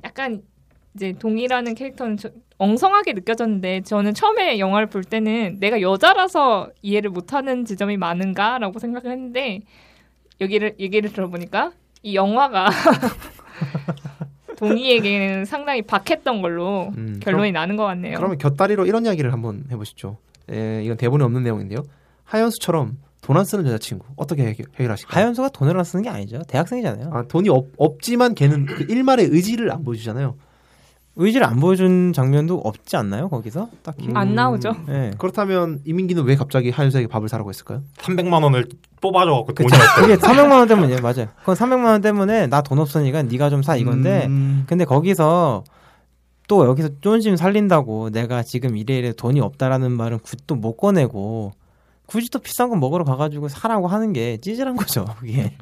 [0.04, 0.44] 약간
[0.96, 7.66] 이제 동이라는 캐릭터는 저- 엉성하게 느껴졌는데 저는 처음에 영화를 볼 때는 내가 여자라서 이해를 못하는
[7.66, 9.62] 지점이 많은가라고 생각을 했는데
[10.42, 11.72] 여기를 얘기를 들어보니까
[12.04, 12.70] 이 영화가
[14.58, 18.18] 동이에게는 상당히 박했던 걸로 음, 결론이 나는 것 같네요.
[18.18, 20.18] 그러면 곁다리로 이런 이야기를 한번 해보시죠.
[20.52, 21.84] 예, 이건 대본에 없는 내용인데요.
[22.24, 25.22] 하연수처럼 돈 안 쓰는 여자친구 어떻게 해결, 해결하실까요?
[25.22, 26.42] 하연수가 돈을 안 쓰는 게 아니죠.
[26.48, 27.10] 대학생이잖아요.
[27.14, 30.36] 아, 돈이 없, 없지만 걔는 그 일말의 의지를 안 보여주잖아요.
[31.18, 33.28] 의지를 안 보여준 장면도 없지 않나요?
[33.30, 34.10] 거기서 딱히.
[34.14, 34.74] 안 나오죠.
[34.88, 35.12] 네.
[35.18, 37.82] 그렇다면 이민기는 왜 갑자기 하연수에게 밥을 사라고 했을까요?
[37.98, 38.68] 300만 원을
[39.02, 39.68] 뽑아줘갖고 돈이.
[39.74, 40.02] 없어.
[40.02, 41.02] 그게 300만 원 때문이에요.
[41.02, 41.28] 맞아요.
[41.40, 45.64] 그건 300만 원 때문에 나 돈 없으니까 네가 좀 사 이건데 음, 근데 거기서
[46.48, 51.52] 또 여기서 쫀심 살린다고 내가 지금 이래 이래 돈이 없다라는 말은 굿도 못 꺼내고
[52.06, 55.06] 굳이 또 비싼 거 먹으러 가가지고 사라고 하는 게 찌질한 거죠.
[55.20, 55.54] 그게.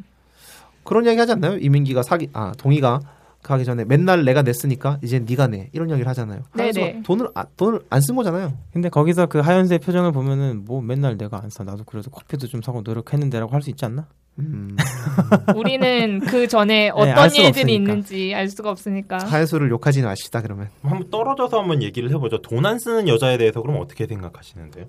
[0.83, 1.57] 그런 이야기 하지 않나요?
[1.57, 2.99] 이민기가 사기 아 동희가
[3.47, 6.41] 가기 전에 맨날 내가 냈으니까 이제 네가 내 이런 이야기를 하잖아요.
[6.55, 7.03] 네네.
[7.03, 8.57] 돈을 아, 돈을 안 쓴 거잖아요.
[8.73, 11.63] 근데 거기서 그 하연수의 표정을 보면은 뭐 맨날 내가 안 사.
[11.63, 14.07] 나도 그래도 커피도 좀 사고 노력했는데라고 할 수 있지 않나?
[14.39, 14.75] 음,
[15.55, 17.75] 우리는 그 전에 알 어떤 수가 일들이.
[17.75, 19.17] 있는지 알 수가 없으니까.
[19.19, 20.69] 하연수를 욕하지는 마시다 그러면.
[20.83, 22.41] 한번 떨어져서 한번 얘기를 해보죠.
[22.41, 24.85] 돈 안 쓰는 여자에 대해서 그럼 어떻게 생각하시는데요?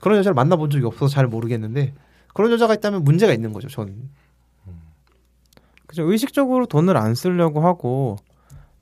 [0.00, 1.94] 그런 여자를 만나본 적이 없어서 잘 모르겠는데
[2.34, 3.68] 그런 여자가 있다면 문제가 있는 거죠.
[3.68, 3.94] 전
[5.86, 6.10] 그죠.
[6.10, 8.16] 의식적으로 돈을 안 쓰려고 하고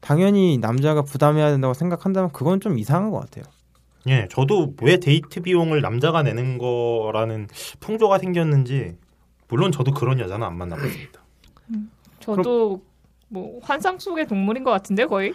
[0.00, 3.44] 당연히 남자가 부담해야 된다고 생각한다면 그건 좀 이상한 것 같아요.
[4.06, 7.48] 예, 저도 왜 데이트 비용을 남자가 내는 거라는
[7.80, 8.96] 풍조가 생겼는지
[9.48, 11.20] 물론 저도 그런 여자는 안 만나봤습니다.
[12.20, 12.82] 저도
[13.28, 15.32] 뭐 환상 속의 동물인 것 같은데 거의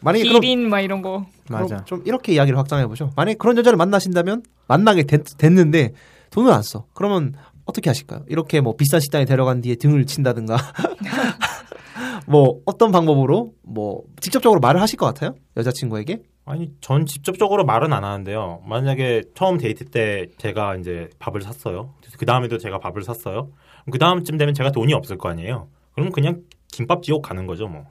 [0.00, 1.26] 만약에 그럼, 기린 막 이런 거.
[1.50, 1.84] 맞아.
[1.84, 3.12] 좀 이렇게 이야기를 확장해 보죠.
[3.16, 5.92] 만약에 그런 여자를 만나신다면 만나게 됐, 는데
[6.30, 6.86] 돈을 안 써.
[6.94, 7.34] 그러면
[7.68, 8.24] 어떻게 하실까요?
[8.28, 10.56] 이렇게 뭐 비싼 식당에 데려간 뒤에 등을 친다든가
[12.26, 15.34] 뭐 어떤 방법으로 뭐 직접적으로 말을 하실 것 같아요?
[15.56, 16.22] 여자친구에게?
[16.46, 18.62] 아니, 전 직접적으로 말은 안 하는데요.
[18.66, 21.92] 만약에 처음 데이트 때 제가 이제 밥을 샀어요.
[22.18, 23.50] 그 다음에도 제가 밥을 샀어요.
[23.90, 25.68] 그 다음쯤 되면 제가 돈이 없을 거 아니에요.
[25.92, 26.40] 그럼 그냥
[26.72, 27.84] 김밥 지옥 가는 거죠, 뭐.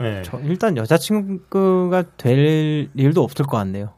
[0.00, 0.22] 네.
[0.24, 3.92] 저 일단 여자친구가 될 일도 없을 것 같네요.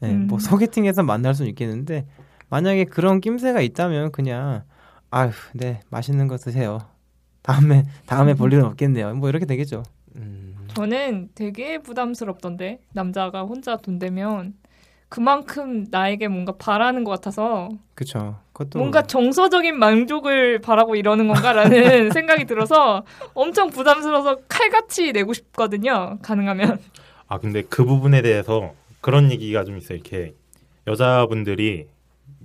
[0.00, 0.26] 네, 음.
[0.26, 2.06] 뭐 소개팅에서 만날 수는 있겠는데
[2.50, 4.64] 만약에 그런 낌새가 있다면 그냥
[5.10, 6.78] 아휴, 네 맛있는 거 드세요.
[7.42, 9.14] 다음에 다음에 볼 일은 없겠네요.
[9.14, 9.82] 뭐 이렇게 되겠죠.
[10.16, 14.54] 음, 저는 되게 부담스럽던데 남자가 혼자 돈 대면
[15.08, 18.38] 그만큼 나에게 뭔가 바라는 것 같아서 그렇죠.
[18.52, 26.18] 그것도 뭔가 정서적인 만족을 바라고 이러는 건가라는 생각이 들어서 엄청 부담스러워서 칼같이 내고 싶거든요.
[26.22, 26.78] 가능하면.
[27.26, 29.96] 아 근데 그 부분에 대해서 그런 얘기가 좀 있어요.
[29.96, 30.34] 이렇게
[30.86, 31.88] 여자분들이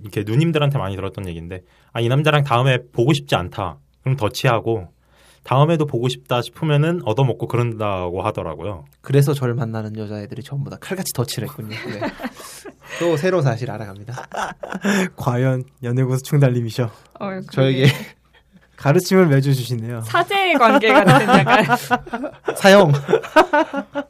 [0.02, 3.78] 이렇게 누님들한테 많이 들었던 얘기인데 아 이 남자랑 다음에 보고 싶지 않다.
[4.02, 4.88] 그럼 더치하고
[5.42, 8.84] 다음에도 보고 싶다 싶으면은 얻어먹고 그런다고 하더라고요.
[9.00, 11.68] 그래서 저를 만나는 여자애들이 전부 다 칼같이 덧칠을 했군요.
[11.70, 12.00] 네.
[13.00, 14.26] 또 새로운 사실 알아갑니다.
[15.16, 16.90] 과연 연애고수 충달님이셔.
[17.20, 17.40] 어.
[17.52, 17.86] 저에게
[18.86, 20.00] 가르침을 매주 주시네요.
[20.02, 21.64] 사제 관계 같은 약간
[22.56, 22.92] 사형.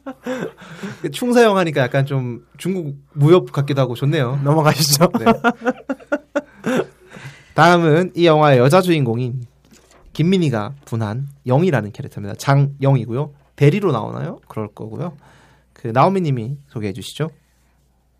[1.11, 4.39] 충사형 하니까 약간 좀 중국 무협 같기도 하고 좋네요.
[4.43, 5.09] 넘어가시죠.
[5.17, 5.25] 네.
[7.55, 9.47] 다음은 이 영화의 여자 주인공인
[10.13, 12.35] 김민희가 분한 영이라는 캐릭터입니다.
[12.35, 13.33] 장영이고요.
[13.55, 14.39] 대리로 나오나요?
[14.47, 15.17] 그럴 거고요.
[15.73, 17.31] 그 나오미님이 소개해 주시죠.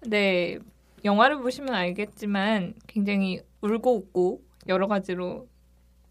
[0.07, 0.57] 네
[1.05, 5.45] 영화를 보시면 알겠지만 굉장히 울고 웃고 여러 가지로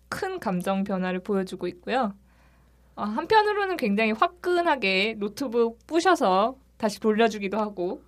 [0.08, 2.14] 큰 감정 변화를 보여주고 있고요.
[2.94, 8.02] 어, 한편으로는 굉장히 화끈하게 노트북 부셔서 다시 돌려주기도 하고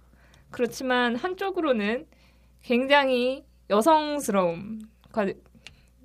[0.51, 2.07] 그렇지만 한쪽으로는
[2.63, 4.79] 굉장히 여성스러움,
[5.13, 5.27] 과-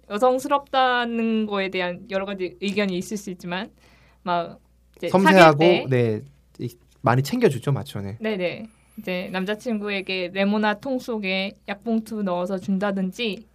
[0.10, 3.70] 여성스럽다는 거에 대한 여러 가지 의견이 있을 수 있지만
[4.24, 4.60] 막
[5.10, 6.22] 섬세하고 때네
[6.60, 8.00] 이- 많이 챙겨주죠, 맞죠?
[8.02, 8.18] 네.
[8.20, 8.68] 네네.
[9.00, 13.48] 이제 남자친구에게 레모나 통 속에 약봉투 넣어서 준다든지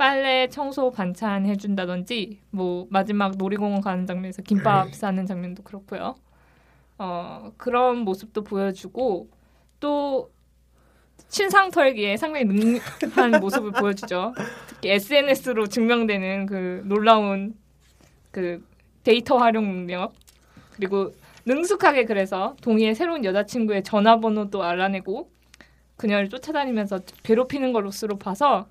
[0.00, 6.14] 빨래 청소 반찬 해준다든지 뭐 마지막 놀이공원 가는 장면에서 김밥 싸는 장면도 그렇고요.
[6.96, 9.28] 어 그런 모습도 보여주고
[9.78, 10.30] 또
[11.28, 14.32] 신상 털기에 상당히 능한 모습을 보여주죠.
[14.68, 17.54] 특히 SNS로 증명되는 그 놀라운
[18.30, 18.66] 그
[19.04, 20.14] 데이터 활용 능력
[20.76, 21.12] 그리고
[21.44, 25.30] 능숙하게 그래서 동희의 새로운 여자친구의 전화번호도 알아내고
[25.98, 28.66] 그녀를 쫓아다니면서 괴롭히는 것으로 봐서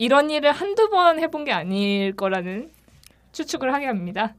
[0.00, 2.70] 이런 일을 한두 번 해본 게 아닐 거라는
[3.32, 4.34] 추측을 하게 합니다.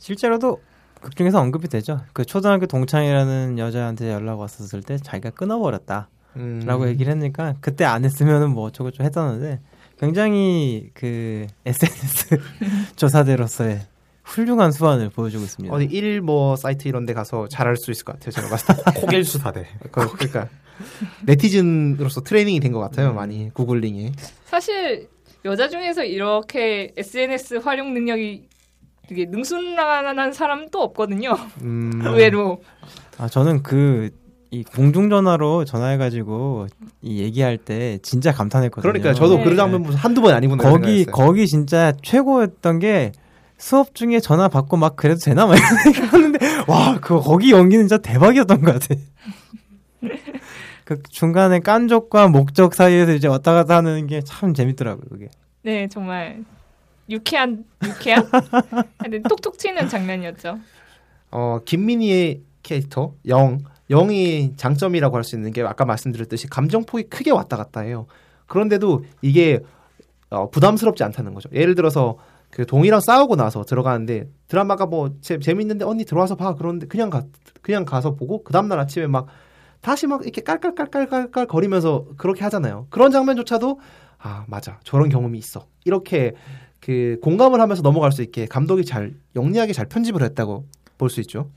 [0.00, 0.60] 실제로도
[1.00, 2.00] 극 중에서 언급이 되죠.
[2.12, 6.08] 그 초등학교 동창이라는 여자한테 연락 왔었을 때 자기가 끊어버렸다.
[6.34, 9.60] 음, 라고 얘기를 했으니까 그때 안 했으면은 뭐 어쩌고저쩌고 했었는데
[10.00, 12.38] 굉장히 그 SNS
[12.96, 13.80] 조사대로서의
[14.24, 15.72] 훌륭한 수완을 보여주고 있습니다.
[15.72, 18.32] 어디 일뭐 사이트 이런 데 가서 잘할 수 있을 것 같아요.
[18.32, 18.82] 제가 봤을 때.
[19.00, 19.64] 코겔 수사대.
[19.92, 20.48] 그- 그러니까
[21.26, 23.12] 네티즌으로서 트레이닝이 된 것 같아요.
[23.12, 24.12] 많이 구글링이.
[24.44, 25.08] 사실
[25.44, 28.48] 여자 중에서 이렇게 SNS 활용 능력이
[29.08, 31.34] 되게 능숙한 사람은 또 없거든요.
[31.62, 32.62] 음, 의외로.
[33.18, 34.10] 아 저는 그
[34.50, 36.68] 이 공중전화로 전화해가지고
[37.02, 38.90] 이 얘기할 때 진짜 감탄했거든요.
[38.90, 39.44] 그러니까 저도 네.
[39.44, 41.12] 그 장면 보면서 한두 번 아니구나 거기 생각했어요.
[41.12, 43.12] 거기 진짜 최고였던 게
[43.58, 47.98] 수업 중에 전화 받고 막 그래도 되나 막 이런 생각하는데 와 그거 거기 연기는 진짜
[47.98, 48.94] 대박이었던 것 같아.
[50.88, 55.28] 그 중간에 깐족과 목적 사이에서 이제 왔다 갔다 하는 게 참 재밌더라고요 그게.
[55.62, 56.42] 네, 정말
[57.10, 58.24] 유쾌한 유쾌한
[58.96, 60.58] 하여튼 톡톡 튀는 장면이었죠.
[61.30, 63.58] 어, 김민희의 캐릭터 영
[63.90, 68.06] 영이 장점이라고 할 수 있는 게 아까 말씀드렸듯이 감정폭이 크게 왔다 갔다 해요.
[68.46, 69.60] 그런데도 이게
[70.30, 71.50] 어, 부담스럽지 않다는 거죠.
[71.52, 72.16] 예를 들어서
[72.48, 77.24] 그 동이랑 싸우고 나서 들어가는데 드라마가 뭐 재, 재밌는데 언니 들어와서 봐 그러는데 그냥 가
[77.60, 79.26] 그냥 가서 보고 그 다음 날 아침에 막
[79.80, 82.86] 다시 막 이렇게 깔깔깔깔깔깔 거리면서 그렇게 하잖아요.
[82.90, 83.80] 그런 장면조차도
[84.18, 86.34] 아 맞아 저런 경험이 있어 이렇게
[86.80, 91.50] 그 공감을 하면서 넘어갈 수 있게 감독이 잘 영리하게 잘 편집을 했다고 볼 수 있죠.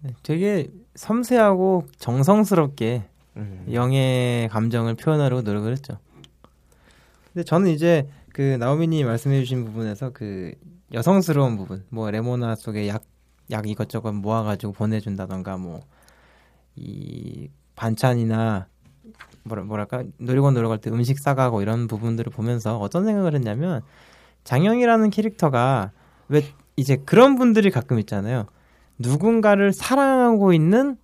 [0.00, 3.04] 네, 되게 섬세하고 정성스럽게
[3.36, 3.66] 음.
[3.72, 5.98] 영의 감정을 표현하려고 노력을 했죠.
[7.32, 10.52] 근데 저는 이제 그 나오미님 말씀해주신 부분에서 그
[10.92, 13.04] 여성스러운 부분, 뭐 레모나 속에 약,
[13.50, 15.82] 약 이것저것 모아가지고 보내준다던가 뭐
[16.78, 18.66] 이 반찬이나
[19.44, 23.80] 뭐라 뭐랄까 놀이원 놀러 갈 때 음식 싸가고 이런 부분들을 보면서 어떤 생각을 했냐면
[24.44, 25.92] 장영이라는 캐릭터가
[26.28, 26.42] 왜
[26.76, 28.46] 이제 그런 분들이 가끔 있잖아요.
[28.98, 30.96] 누군가를 사랑하고 있는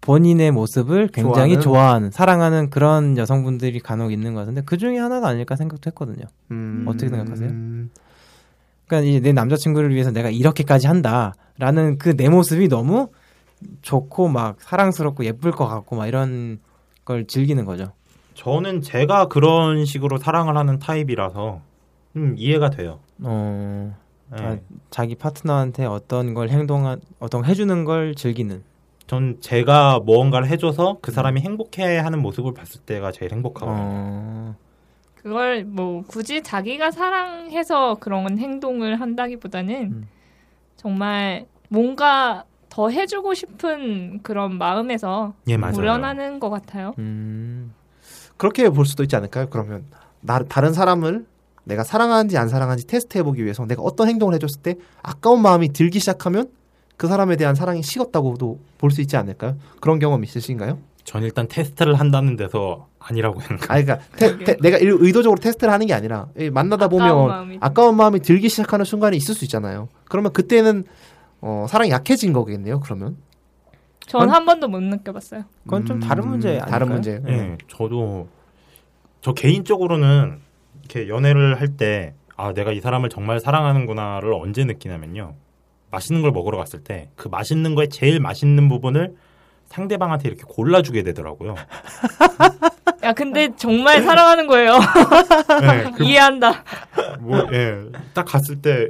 [0.00, 1.60] 본인의 모습을 굉장히 좋아하는?
[1.60, 6.24] 좋아하는, 사랑하는 그런 여성분들이 간혹 있는 것 같은데 그 중에 하나가 아닐까 생각도 했거든요.
[6.50, 6.84] 음.
[6.86, 7.48] 어떻게 생각하세요?
[7.48, 7.90] 음.
[8.86, 13.08] 그러니까 이제 내 남자친구를 위해서 내가 이렇게까지 한다라는 그 내 모습이 너무
[13.82, 16.60] 좋고 막 사랑스럽고 예쁠 것 같고 막 이런
[17.04, 17.92] 걸 즐기는 거죠.
[18.34, 21.60] 저는 제가 그런 식으로 사랑을 하는 타입이라서
[22.12, 23.00] 좀 이해가 돼요.
[23.22, 23.96] 어,
[24.30, 24.38] 네.
[24.38, 24.58] 아,
[24.90, 28.62] 자기 파트너한테 어떤 걸 행동한 어떤 걸 해주는 걸 즐기는.
[29.06, 33.76] 전 제가 무언가를 해줘서 그 사람이 행복해하는 모습을 봤을 때가 제일 행복하거든요.
[33.80, 34.56] 어,
[35.14, 40.08] 그걸 뭐 굳이 자기가 사랑해서 그런 행동을 한다기보다는 음.
[40.76, 45.76] 정말 뭔가 더 해주고 싶은 그런 마음에서 예 맞아요.
[45.76, 46.94] 우러나는 것 같아요.
[46.98, 47.72] 음,
[48.36, 49.48] 그렇게 볼 수도 있지 않을까요?
[49.50, 49.84] 그러면
[50.20, 51.26] 나, 다른 사람을
[51.64, 55.98] 내가 사랑하는지 안 사랑하는지 테스트해 보기 위해서 내가 어떤 행동을 해줬을 때 아까운 마음이 들기
[55.98, 56.48] 시작하면
[56.96, 59.56] 그 사람에 대한 사랑이 식었다고도 볼 수 있지 않을까요?
[59.80, 60.78] 그런 경험 있으신가요?
[61.04, 63.70] 전 일단 테스트를 한다는 데서 아니라고 생각.
[63.70, 67.28] 아, 그러니까 테- 테- 내가 일- 의도적으로 테스트를 하는 게 아니라 이 만나다 아까운 보면
[67.28, 69.88] 마음이 아까운 마음이 들기 시작하는 순간이 있을 수 있잖아요.
[70.08, 70.84] 그러면 그때는
[71.40, 72.80] 어, 사랑이 약해진 거겠네요.
[72.80, 73.16] 그러면
[74.00, 75.44] 전 한 번도 못 느껴봤어요.
[75.64, 77.20] 그건 좀 다른 음, 문제 다른 아닐까요?
[77.20, 77.22] 문제.
[77.32, 78.28] 예, 저도
[79.20, 80.38] 저 개인적으로는
[80.80, 85.34] 이렇게 연애를 할 때 아, 내가 이 사람을 정말 사랑하는구나를 언제 느끼냐면요.
[85.90, 89.14] 맛있는 걸 먹으러 갔을 때 그 맛있는 거에 제일 맛있는 부분을
[89.66, 91.54] 상대방한테 이렇게 골라주게 되더라고요.
[93.04, 94.78] 야 근데 정말 사랑하는 거예요.
[95.60, 96.64] 네, 그 이해한다.
[97.20, 97.82] 뭐, 예,
[98.14, 98.88] 딱 갔을 때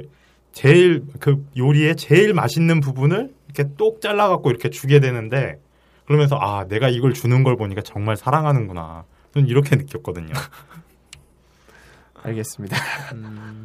[0.59, 5.57] 제일 그 요리에 제일 맛있는 부분을 이렇게 똑 잘라갖고 이렇게 주게 되는데
[6.05, 9.05] 그러면서 아 내가 이걸 주는 걸 보니까 정말 사랑하는구나.
[9.33, 10.33] 저는 이렇게 느꼈거든요.
[12.21, 12.75] 알겠습니다.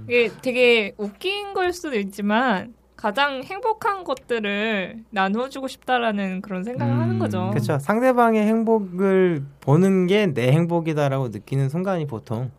[0.05, 7.19] 이게 되게 웃긴 걸 수도 있지만 가장 행복한 것들을 나눠주고 싶다라는 그런 생각을 음, 하는
[7.19, 7.51] 거죠.
[7.51, 7.81] 그렇죠.
[7.81, 12.53] 상대방의 행복을 보는 게 내 행복이다라고 느끼는 순간이 보통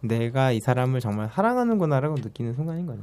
[0.00, 3.02] 내가 이 사람을 정말 사랑하는구나라고 느끼는 순간인 거죠.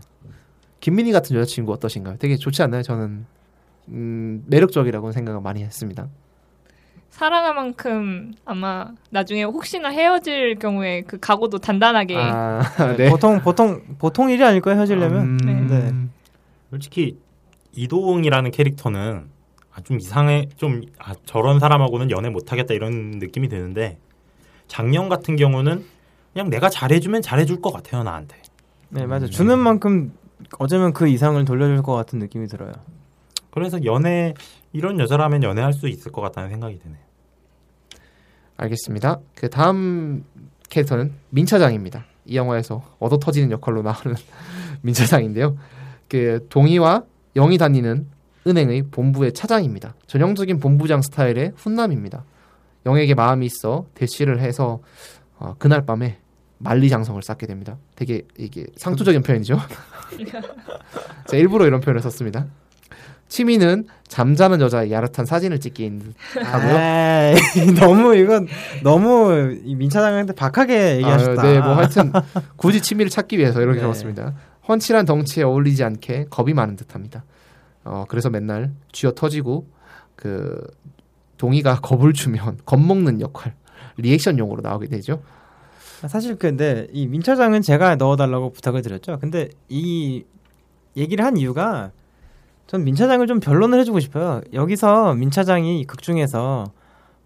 [0.88, 2.15] 김민희 같은 여자친구 어떠신가요?
[2.17, 2.82] 되게 좋지 않나요?
[2.82, 3.26] 저는
[3.89, 6.08] 음, 매력적이라고 생각을 많이 했습니다.
[7.10, 12.62] 사랑할 만큼 아마 나중에 혹시나 헤어질 경우에 그 각오도 단단하게 아,
[12.95, 13.10] 네.
[13.10, 15.38] 보통 보통 보통 일이 아닐까요 헤어지려면?
[15.43, 15.93] 음, 네.
[16.69, 17.19] 솔직히
[17.73, 19.26] 이도웅이라는 캐릭터는
[19.73, 23.97] 아, 좀 이상해 좀 아, 저런 사람하고는 연애 못하겠다 이런 느낌이 드는데
[24.69, 25.84] 장영 같은 경우는
[26.32, 28.38] 그냥 내가 잘해주면 잘해줄 것 같아요 나한테.
[28.88, 29.26] 네 맞아.
[29.26, 30.13] 요 주는 만큼
[30.60, 32.71] 어쩌면 그 이상을 돌려줄 것 같은 느낌이 들어요.
[33.52, 34.34] 그래서 연애
[34.71, 37.00] 이런 여자라면 연애할 수 있을 것 같다는 생각이 드네요.
[38.58, 39.19] 알겠습니다.
[39.36, 40.23] 그 다음
[40.69, 42.06] 캐릭터는 민차장입니다.
[42.26, 44.15] 이 영화에서 얻어 터지는 역할로 나오는
[44.82, 45.58] 민차장인데요.
[46.08, 47.04] 그 동희와
[47.36, 48.08] 영이 다니는
[48.45, 49.95] 은행의 본부의 차장입니다.
[50.08, 52.23] 전형적인 본부장 스타일의 훈남입니다.
[52.86, 54.80] 영에게 마음이 있어 대시를 해서
[55.38, 56.19] 어, 그날 밤에
[56.60, 57.78] 만리장성을 쌓게 됩니다.
[57.96, 59.60] 되게 이게 상투적인 표현이죠.
[61.28, 62.48] 자, 일부러 이런 표현을 썼습니다.
[63.28, 66.00] 취미는 잠자는 여자의 야릇한 사진을 찍기
[66.43, 66.78] 하고요.
[66.80, 68.48] 에이, 너무 이건
[68.84, 71.41] 너무 이 민차장한테 박하게 얘기하셨다.
[71.41, 72.13] 아, 네, 뭐 하여튼
[72.56, 73.82] 굳이 취미를 찾기 위해서 이렇게 네.
[73.82, 74.34] 적었습니다.
[74.67, 77.26] 훤칠한 덩치에 어울리지 않게 겁이 많은 듯합니다.
[77.84, 79.67] 어, 그래서 맨날 쥐어 터지고
[80.15, 80.65] 그
[81.38, 83.56] 동이가 겁을 주면 겁먹는 역할
[83.98, 85.22] 리액션용으로 나오게 되죠.
[86.08, 89.18] 사실 근데 이 민차장은 제가 넣어달라고 부탁을 드렸죠.
[89.20, 90.24] 근데 이
[90.96, 91.92] 얘기를 한 이유가
[92.68, 94.42] 전 민차장을 좀 변론을 해주고 싶어요.
[94.54, 96.66] 여기서 민차장이 극 중에서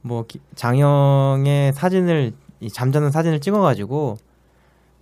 [0.02, 4.18] 뭐 기- 장영의 사진을 이 잠자는 사진을 찍어가지고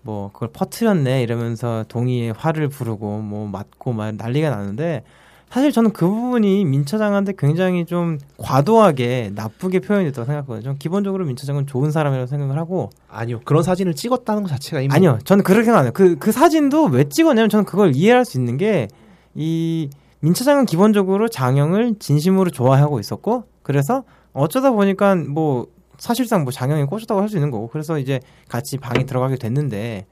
[0.01, 5.03] 뭐 그걸 퍼트렸네 이러면서 동의의 화를 부르고 뭐 맞고 막 난리가 나는데
[5.49, 10.63] 사실 저는 그 부분이 민차장한테 굉장히 좀 과도하게 나쁘게 표현됐다고 생각하거든요.
[10.63, 15.17] 전 기본적으로 민차장은 좋은 사람이라고 생각을 하고 아니요, 그런 사진을 찍었다는 것 자체가 이미 아니요,
[15.25, 15.91] 저는 그렇게 생각 안 해요.
[15.93, 18.87] 그, 그 사진도 왜 찍었냐면 저는 그걸 이해할 수 있는 게
[19.35, 19.89] 이
[20.21, 27.29] 민차장은 기본적으로 장영을 진심으로 좋아하고 있었고 그래서 어쩌다 보니까 뭐 사실상 뭐 장영이 꼬셨다고 할
[27.29, 30.05] 수 있는 거고 그래서 이제 같이 방에 들어가게 됐는데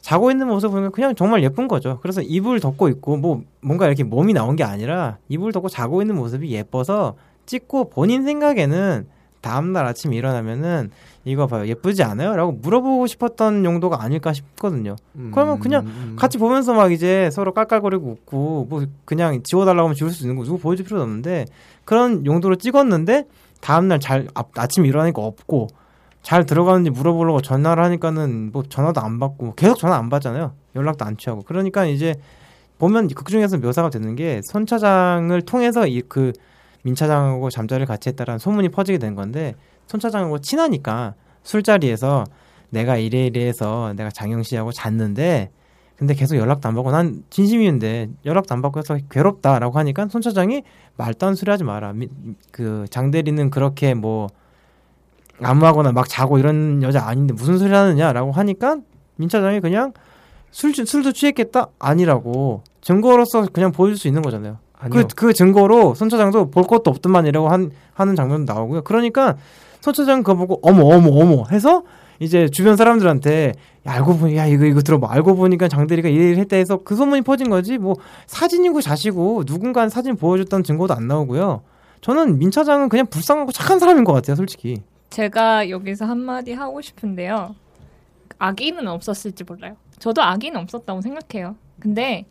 [0.00, 1.98] 자고 있는 모습 보면 그냥 정말 예쁜 거죠.
[2.00, 6.16] 그래서 이불 덮고 있고 뭐 뭔가 이렇게 몸이 나온 게 아니라 이불 덮고 자고 있는
[6.16, 9.06] 모습이 예뻐서 찍고 본인 생각에는
[9.40, 10.90] 다음날 아침에 일어나면은
[11.24, 12.34] 이거 봐요 예쁘지 않아요?
[12.34, 14.96] 라고 물어보고 싶었던 용도가 아닐까 싶거든요.
[15.16, 19.94] 음, 그러면 그냥 음, 같이 보면서 막 이제 서로 깔깔거리고 웃고 뭐 그냥 지워달라고 하면
[19.94, 21.46] 지울 수 있는 거 누구 보여줄 필요도 없는데
[21.84, 23.26] 그런 용도로 찍었는데
[23.60, 25.68] 다음날 잘 아, 아침에 일어나니까 없고
[26.28, 31.16] 잘 들어가는지 물어보려고 전화를 하니까는 뭐 전화도 안 받고 계속 전화 안 받잖아요 연락도 안
[31.16, 32.16] 취하고 그러니까 이제
[32.78, 36.32] 보면 극 중에서 묘사가 되는 게 손 차장을 통해서 이 그
[36.84, 39.54] 민 차장하고 잠자리를 같이 했다라는 소문이 퍼지게 된 건데
[39.86, 42.24] 손 차장하고 친하니까 술자리에서
[42.70, 45.50] 내가 이래 이래 해서 내가 장영 씨하고 잤는데
[45.96, 50.62] 근데 계속 연락도 안 받고 난 진심이었는데 연락도 안 받고 해서 괴롭다라고 하니까 손 차장이
[50.96, 51.94] 말도 안 소리 하지 마라.
[51.94, 52.08] 미-
[52.52, 54.28] 그 장대리는 그렇게 뭐
[55.42, 58.78] 안무하거나 막 자고 이런 여자 아닌데 무슨 소리 하느냐라고 하니까
[59.16, 59.92] 민 차장이 그냥
[60.50, 64.58] 술 술도 취했겠다 아니라고 증거로서 그냥 보여줄 수 있는 거잖아요.
[64.78, 65.02] 아니요.
[65.08, 68.82] 그, 그 증거로 손 차장도 볼 것도 없더만이라고 한, 하는 장면도 나오고요.
[68.82, 69.36] 그러니까
[69.80, 71.82] 손 차장 그거 보고 어머 어머 어머 해서
[72.20, 73.52] 이제 주변 사람들한테
[73.86, 77.22] 야, 알고 보니 야 이거 이거 들어봐 알고 보니까 장대리가 이래 했다 해서 그 소문이
[77.22, 77.94] 퍼진 거지 뭐
[78.26, 81.62] 사진이고 자시고 누군가 사진 보여줬다는 증거도 안 나오고요.
[82.00, 84.82] 저는 민 차장은 그냥 불쌍하고 착한 사람인 것 같아요, 솔직히.
[85.10, 87.54] 제가 여기서 한마디 하고 싶은데요.
[88.38, 89.76] 아기는 없었을지 몰라요.
[89.98, 91.56] 저도 아기는 없었다고 생각해요.
[91.80, 92.24] 근데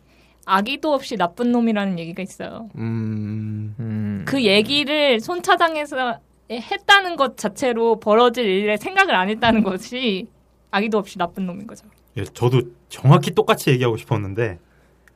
[0.46, 2.70] 아기도 없이 나쁜 놈이라는 얘기가 있어요.
[2.76, 4.24] 음, 음.
[4.26, 6.20] 그 얘기를 손차장에서
[6.50, 10.28] 했다는 것 자체로 벌어질 일에 생각을 안 했다는 것이
[10.70, 11.86] 아기도 없이 나쁜 놈인 거죠.
[12.16, 14.58] 예, 저도 정확히 똑같이 얘기하고 싶었는데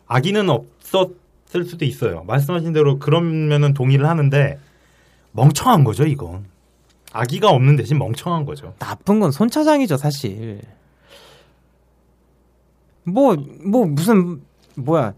[0.06, 2.24] 아기는 없었을 수도 있어요.
[2.24, 4.58] 말씀하신 대로 그러면은 동의를 하는데
[5.32, 6.51] 멍청한 거죠, 이건.
[7.12, 8.74] 아기가 없는 대신 멍청한 거죠.
[8.78, 10.60] 나쁜 건 손 차장이죠, 사실.
[13.04, 14.40] 뭐, 뭐, 무슨,
[14.76, 15.12] 뭐야.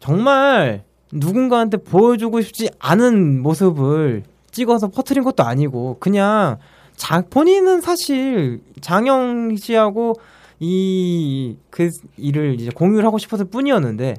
[0.00, 6.58] 정말 누군가한테 보여주고 싶지 않은 모습을 찍어서 퍼트린 것도 아니고, 그냥,
[6.96, 10.14] 자, 본인은 사실 장영 씨하고
[10.60, 14.16] 이, 그 일을 이제 공유를 하고 싶었을 뿐이었는데,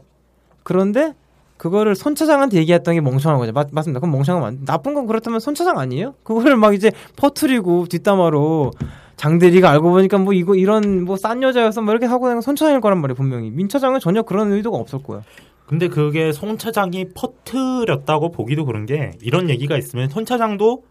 [0.64, 1.14] 그런데
[1.60, 3.52] 그거를 손 차장한테 얘기했던 게 멍청한 거죠.
[3.52, 4.00] 맞, 맞습니다.
[4.00, 6.16] 그럼 멍청한 건 나쁜 건 그렇다면 손 차장 아니에요?
[6.24, 8.72] 그거를 막 이제 퍼트리고 뒷담화로
[9.18, 12.80] 장대리가 알고 보니까 뭐 이거 이런 뭐 싼 여자여서 뭐 이렇게 하고 다니는 손 차장일
[12.80, 15.24] 거란 말이에요 분명히 민 차장은 전혀 그런 의도가 없었고요.
[15.68, 20.84] 근데 그게 손 차장이 퍼트렸다고 보기도 그런 게 이런 얘기가 있으면 손 차장도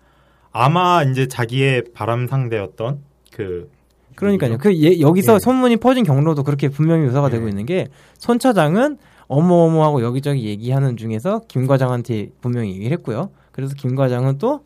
[0.52, 2.98] 아마 이제 자기의 바람 상대였던
[3.32, 3.70] 그
[4.16, 4.58] 그러니까요.
[4.58, 5.38] 그 예, 여기서 예.
[5.38, 7.86] 소문이 퍼진 경로도 그렇게 분명히 묘사가 되고 있는 게
[8.18, 8.98] 손 차장은
[9.28, 13.30] 어머어머 하고 여기저기 얘기하는 중에서 김 과장한테 분명히 얘기를 했고요.
[13.52, 14.60] 그래서 김 과장은 또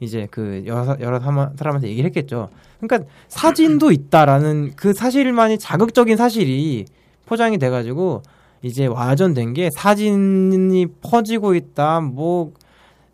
[0.00, 2.50] 이제 그 여러, 여러 사람한테 얘기를 했겠죠.
[2.78, 6.84] 그러니까 사진도 있다라는 그 사실만이 자극적인 사실이
[7.24, 8.22] 포장이 돼가지고
[8.62, 12.52] 이제 와전된 게 사진이 퍼지고 있다 뭐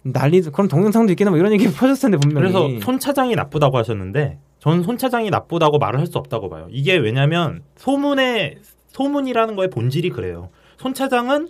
[0.03, 4.39] 난리도 그럼 동영상도 있겠나 뭐 이런 얘기 퍼졌을 텐데 분명히 그래서 손 차장이 나쁘다고 하셨는데
[4.59, 6.67] 저는 손 차장이 나쁘다고 말을 할 수 없다고 봐요.
[6.71, 8.59] 이게 왜냐면 소문의
[8.89, 10.51] 소문이라는 거의 본질이 그래요.
[10.83, 11.49] 손 차장은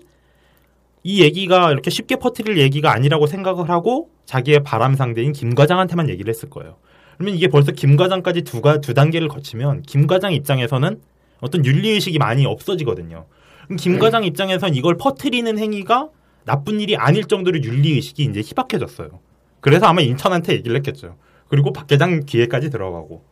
[1.05, 6.29] 이 얘기가 이렇게 쉽게 퍼뜨릴 얘기가 아니라고 생각을 하고 자기의 바람 상대인 김 과장한테만 얘기를
[6.29, 6.77] 했을 거예요.
[7.17, 11.01] 그러면 이게 벌써 김 과장까지 두가 두 단계를 거치면 김 과장 입장에서는
[11.41, 13.25] 어떤 윤리 의식이 많이 없어지거든요.
[13.65, 16.11] 그럼 김 과장 입장에선 이걸 퍼뜨리는 행위가
[16.45, 19.19] 나쁜 일이 아닐 정도로 윤리 의식이 이제 희박해졌어요.
[19.61, 21.17] 그래서 아마 인턴한테 얘기를 했겠죠.
[21.49, 23.25] 그리고 박 계장 귀에까지 들어가고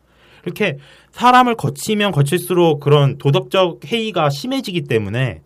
[0.46, 0.78] 이렇게
[1.10, 5.42] 사람을 거치면 거칠수록 그런 도덕적 해이가 심해지기 때문에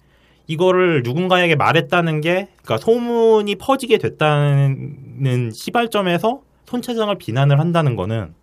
[0.46, 8.34] 이거를 누군가에게 말했다는 게 그러니까 소문이 퍼지게 됐다는 시발점에서 손 차장을 비난을 한다는 거는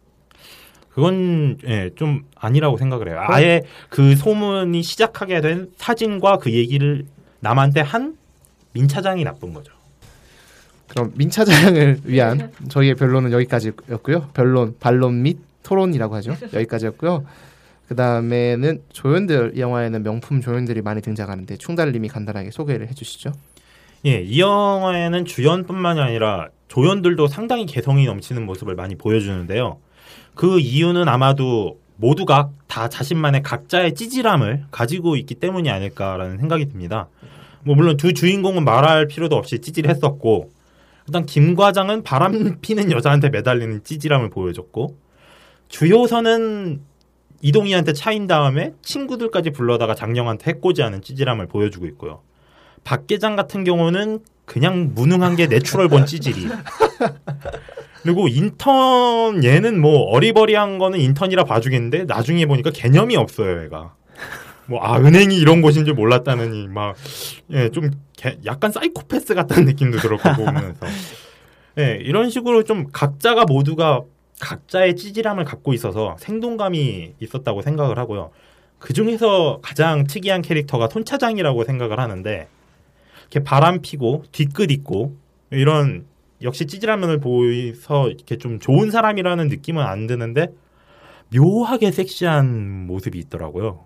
[0.89, 3.18] 그건 예, 좀 아니라고 생각을 해요.
[3.22, 7.06] 아예 그 소문이 시작하게 된 사진과 그 얘기를
[7.39, 8.22] 남한테 한
[8.74, 9.74] 민 차장이 나쁜 거죠.
[10.88, 14.30] 그럼 민 차장을 위한 저희의 변론은 여기까지였고요.
[14.34, 16.36] 변론, 반론 및 토론이라고 하죠.
[16.54, 17.26] 여기까지였고요.
[17.92, 23.34] 그 다음에는 조연들 이 영화에는 명품 조연들이 많이 등장하는데 충달님이 간단하게 소개를 해주시죠.
[24.06, 29.78] 예, 이 영화에는 주연뿐만이 아니라 조연들도 상당히 개성이 넘치는 모습을 많이 보여주는데요.
[30.36, 37.10] 그 이유는 아마도 모두가 다 자신만의 각자의 찌질함을 가지고 있기 때문이 아닐까라는 생각이 듭니다.
[37.66, 40.50] 뭐 물론 두 주인공은 말할 필요도 없이 찌질했었고
[41.08, 44.96] 일단 김 과장은 바람 피는 여자한테 매달리는 찌질함을 보여줬고
[45.68, 46.91] 주요선은
[47.42, 52.22] 이동희한테 차인 다음에 친구들까지 불러다가 장영한테 해코지하는 찌질함을 보여주고 있고요.
[52.84, 56.48] 박 계장 같은 경우는 그냥 무능한 게 natural born 찌질이.
[58.04, 63.94] 그리고 인턴 얘는 뭐 어리버리한 거는 인턴이라 봐주겠는데 나중에 보니까 개념이 없어요, 얘가.
[64.68, 67.92] 뭐아 은행이 이런 곳인 줄 몰랐다느니 막예좀
[68.46, 70.86] 약간 사이코패스 같다는 느낌도 들었고 보면서
[71.78, 74.02] 예 이런 식으로 좀 각자가 모두가
[74.42, 78.32] 각자의 찌질함을 갖고 있어서 생동감이 있었다고 생각을 하고요.
[78.80, 82.48] 그 중에서 가장 특이한 캐릭터가 손차장이라고 생각을 하는데
[83.22, 85.16] 이렇게 바람 피고 뒤끝 있고
[85.52, 86.06] 이런
[86.42, 90.48] 역시 찌질한 면을 보여서 이렇게 좀 좋은 사람이라는 느낌은 안 드는데
[91.34, 93.86] 묘하게 섹시한 모습이 있더라고요.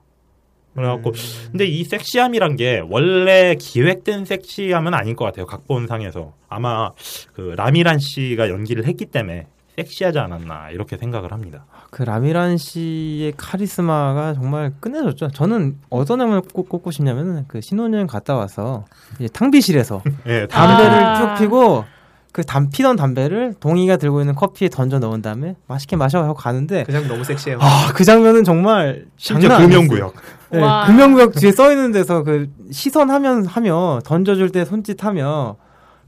[0.73, 1.13] 그래갖고
[1.51, 5.45] 근데 이 섹시함이란 게 원래 기획된 섹시함은 아닐 것 같아요.
[5.45, 6.91] 각본상에서 아마
[7.33, 11.65] 그 라미란 씨가 연기를 했기 때문에 섹시하지 않았나 이렇게 생각을 합니다.
[11.91, 15.29] 그 라미란 씨의 카리스마가 정말 끝내줬죠.
[15.31, 18.85] 저는 어떤 꼭 꼽고 싶냐면은 그 신혼여행 갔다 와서
[19.19, 21.35] 이제 탕비실에서 예, 담배를 아.
[21.35, 21.85] 쭉 피고
[22.31, 26.91] 그담 피던 담배를 동이가 들고 있는 커피에 던져 넣은 다음에 맛있게 마셔 하고 가는데 그
[26.91, 27.59] 장면 너무 섹시해요.
[27.61, 29.61] 아 그 장면은 정말 장난.
[29.61, 30.13] 금연구역.
[30.51, 30.85] 네, 와.
[30.85, 35.55] 금연구역 뒤에 써 있는 데서 그 시선 하면 하며 던져 줄 때 손짓 하며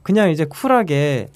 [0.03, 1.30] 그냥 이제 쿨하게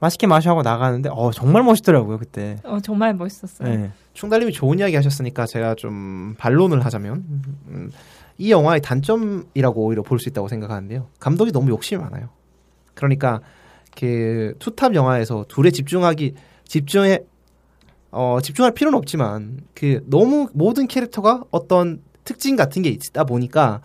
[0.00, 2.56] 맛있게 마셔 하고 나가는데 어 정말 멋있더라고요 그때.
[2.64, 3.68] 어, 정말 멋있었어요.
[3.68, 3.90] 네.
[4.14, 7.24] 충달님이 좋은 이야기 하셨으니까 제가 좀 반론을 하자면
[7.68, 7.90] 음,
[8.38, 11.06] 이 영화의 단점이라고 오히려 볼 수 있다고 생각하는데요.
[11.18, 12.30] 감독이 너무 욕심이 많아요.
[12.94, 13.40] 그러니까
[13.96, 16.34] 그 투탑 영화에서 둘에 집중하기
[16.64, 17.20] 집중해
[18.12, 23.80] 어 집중할 필요는 없지만 그 너무 모든 캐릭터가 어떤 특징 같은 게 있다 보니까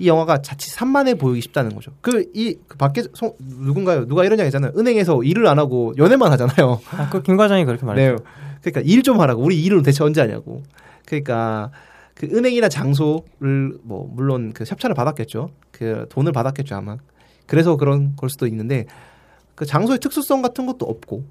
[0.00, 1.92] 이 영화가 자칫 산만해 보이기 쉽다는 거죠.
[2.00, 4.06] 그 이 그 밖에 소, 누군가요?
[4.06, 4.72] 누가 이런 얘기잖아요.
[4.76, 6.80] 은행에서 일을 안 하고 연애만 하잖아요.
[6.90, 8.16] 아, 그 김 과장이 그렇게 말했죠.
[8.16, 8.30] 네.
[8.62, 9.42] 그러니까 일 좀 하라고.
[9.42, 10.62] 우리 일을 대체 언제 하냐고.
[11.04, 11.70] 그러니까
[12.14, 15.50] 그 은행이나 장소를 뭐 물론 그 협찬을 받았겠죠.
[15.70, 16.96] 그 돈을 받았겠죠 아마.
[17.46, 18.86] 그래서 그런 걸 수도 있는데
[19.54, 21.24] 그 장소의 특수성 같은 것도 없고.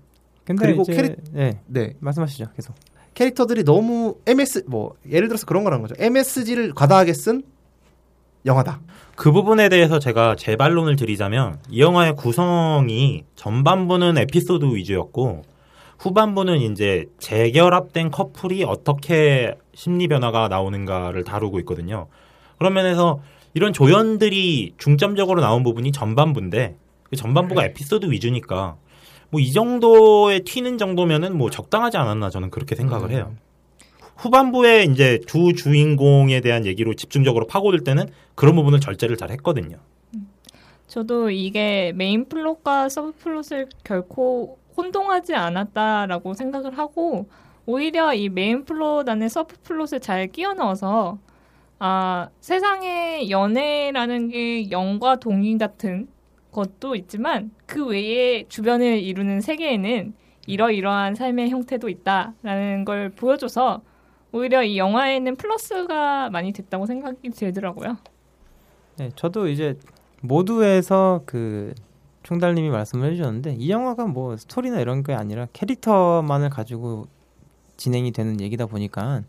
[0.58, 1.94] 그리고 이제, 캐릭- 네, 네.
[2.00, 2.46] 말씀하시죠.
[2.56, 2.76] 계속.
[3.14, 5.96] 캐릭터들이 너무 MS 뭐 예를 들어서 그런 거라는 거죠.
[6.00, 7.44] MSG를 과다하게 쓴
[8.46, 8.80] 영화다.
[9.16, 15.42] 그 부분에 대해서 제가 제 반론을 드리자면 이 영화의 구성이 전반부는 에피소드 위주였고
[16.00, 22.08] 후반부는 이제 재결합된 커플이 어떻게 심리 변화가 나오는가를 다루고 있거든요.
[22.58, 23.20] 그런 면에서
[23.54, 26.76] 이런 조연들이 중점적으로 나온 부분이 전반부인데
[27.10, 28.78] 그 전반부가 에피소드 위주니까
[29.32, 33.34] 뭐 이 정도의 튀는 정도면은 뭐 적당하지 않았나 저는 그렇게 생각을 해요.
[34.20, 39.78] 후반부에 이제 두 주인공에 대한 얘기로 집중적으로 파고들 때는 그런 부분을 절제를 잘 했거든요.
[40.88, 47.30] 저도 이게 메인 플롯과 서브 플롯을 결코 혼동하지 않았다라고 생각을 하고
[47.66, 51.20] 오히려 이 메인 플롯 안에 서브 플롯을 잘 끼워 넣어서
[51.78, 56.08] 아 세상에 연애라는 게 영과 동의 같은
[56.52, 60.14] 것도 있지만 그 외에 주변을 이루는 세계에는
[60.48, 63.82] 이러이러한 삶의 형태도 있다라는 걸 보여줘서
[64.32, 67.98] 오히려 이 영화에는 플러스가 많이 됐다고 생각이 들더라고요.
[68.98, 69.78] 네, 저도 이제
[70.22, 71.74] 모두에서 그
[72.24, 77.08] 총달님이 말씀을 해주셨는데 이 영화가 뭐 스토리나 이런 게 아니라 캐릭터만을 가지고
[77.78, 79.24] 진행이 되는 얘기다 보니까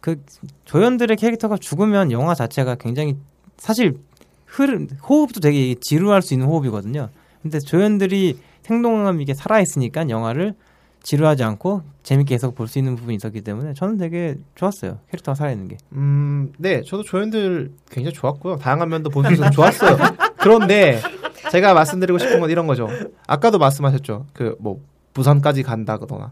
[0.00, 0.22] 그
[0.64, 3.16] 조연들의 캐릭터가 죽으면 영화 자체가 굉장히
[3.56, 3.98] 사실
[4.46, 7.08] 흐름 호흡도 되게 지루할 수 있는 호흡이거든요.
[7.42, 10.54] 근데 조연들이 생동감 있게 살아 있으니까 영화를
[11.02, 14.98] 지루하지 않고 재밌게 해서 볼수 있는 부분이 있었기 때문에 저는 되게 좋았어요.
[15.10, 15.76] 캐릭터가 살아 있는 게.
[15.92, 18.56] 음, 네, 저도 조연들 굉장히 좋았고요.
[18.56, 19.96] 다양한 면도 볼 수 있어서 좋았어요.
[20.38, 21.00] 그런데
[21.50, 22.88] 제가 말씀드리고 싶은 건 이런 거죠.
[23.26, 24.26] 아까도 말씀하셨죠.
[24.32, 24.80] 그 뭐
[25.12, 26.30] 부산까지 간다거나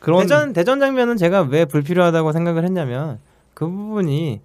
[0.00, 3.18] 그런 대전 대전 장면은 제가 왜 불필요하다고 생각을 했냐면
[3.54, 4.40] 그 부분이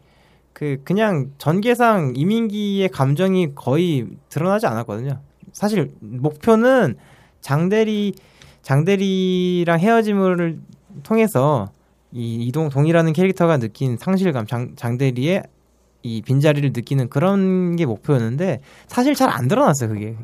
[0.54, 5.20] 그 그냥 전개상 이민기의 감정이 거의 드러나지 않았거든요.
[5.54, 6.96] 사실 목표는
[7.42, 8.14] 장대리
[8.62, 10.59] 장대리랑 헤어짐을
[11.03, 11.72] 통해서
[12.12, 15.43] 이 이동 동이라는 캐릭터가 느낀 상실감 장, 장대리의
[16.03, 20.16] 이 빈자리를 느끼는 그런 게 목표였는데 사실 잘 안 드러났어요 그게.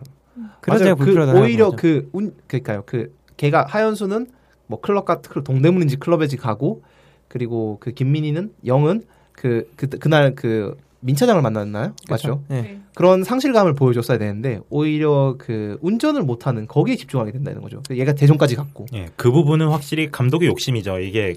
[0.61, 0.83] 그래서.
[0.83, 2.83] 제가 그 불필요하다 오히려 그운 그러니까요.
[2.85, 4.27] 그 걔가 하연수는
[4.67, 6.83] 뭐 클럽 같은 클럽, 동대문인지 클럽에지 가고
[7.27, 11.93] 그리고 그 김민희는 영은 그, 그 그날 그 민차장을 만났나요?
[12.09, 12.43] 맞죠?
[12.47, 12.79] 네.
[12.95, 17.83] 그런 상실감을 보여줬어야 되는데 오히려 그 운전을 못하는 거기에 집중하게 된다는 거죠.
[17.87, 20.99] 그 얘가 대전까지 갔고 예, 그 부분은 확실히 감독의 욕심이죠.
[20.99, 21.35] 이게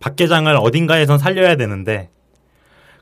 [0.00, 2.08] 박계장을 어딘가에선 살려야 되는데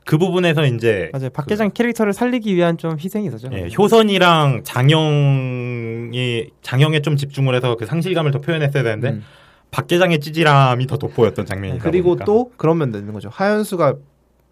[0.05, 1.29] 그 부분에서 이제 맞아요.
[1.29, 3.49] 박계장 캐릭터를 살리기 위한 좀 희생이 있었죠.
[3.53, 9.23] 예, 효선이랑 장영이 장영에 좀 집중을 해서 그 상실감을 더 표현했어야 되는데 음.
[9.71, 12.25] 박계장의 찌질함이 더 돋보였던 장면이다 그리고 보니까.
[12.25, 13.29] 또 그런 면도 있는 거죠.
[13.31, 13.95] 하연수가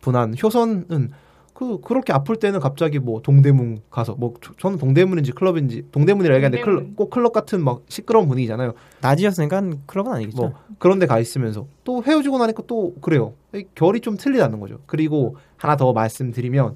[0.02, 1.12] 분한 효선은
[1.54, 6.64] 그 그렇게 아플 때는 갑자기 뭐 동대문 가서 뭐 저- 저는 동대문인지 클럽인지 동대문이라 얘기하는데
[6.64, 6.96] 클럽, 동대문.
[6.96, 8.74] 꼭 클럽 같은 막 시끄러운 분위기잖아요.
[9.02, 10.38] 낮이었으니까 클럽은 아니겠죠.
[10.42, 13.34] 뭐 그런데 가 있으면서 또 헤어지고 나니까 또 그래요.
[13.54, 14.80] 이 결이 좀 틀리다는 거죠.
[14.88, 16.76] 그리고 하나 더 말씀드리면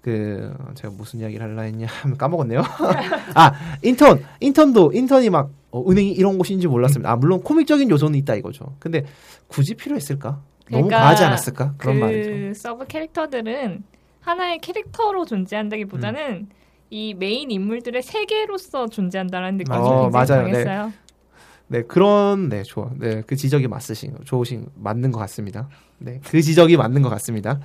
[0.00, 2.62] 그 제가 무슨 이야기를 할라 했냐 하면 까먹었네요.
[3.34, 3.52] 아
[3.82, 7.10] 인턴 인턴도 인턴이 막 어, 은행이 이런 곳인지 몰랐습니다.
[7.10, 8.76] 아 물론 코믹적인 요소는 있다 이거죠.
[8.78, 9.04] 근데
[9.48, 10.40] 굳이 필요했을까?
[10.70, 11.74] 너무 그러니까 과하지 않았을까?
[11.76, 12.60] 그런 그 말이죠.
[12.60, 13.82] 서브 캐릭터들은
[14.26, 16.48] 하나의 캐릭터로 존재한다기보다는 음.
[16.90, 20.46] 이 메인 인물들의 세계로서 존재한다는 느낌이 어, 굉장히 맞아요.
[20.46, 20.52] 네.
[20.52, 20.92] 강했어요.
[21.68, 22.90] 네 그런 네 좋아.
[22.96, 25.68] 네그 지적이 맞으신 좋으신 맞는 것 같습니다.
[25.98, 27.60] 네그 지적이 맞는 것 같습니다.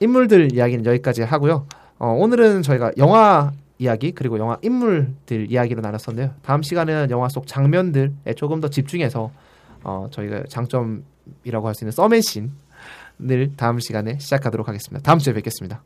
[0.00, 1.66] 인물들 이야기는 여기까지 하고요.
[1.98, 6.34] 어, 오늘은 저희가 영화 이야기 그리고 영화 인물들 이야기로 나눴었는데요.
[6.42, 9.30] 다음 시간에는 영화 속 장면들에 조금 더 집중해서
[9.84, 15.02] 어, 저희가 장점이라고 할 수 있는 서맨신을 다음 시간에 시작하도록 하겠습니다.
[15.02, 15.82] 다음 주에 뵙겠습니다.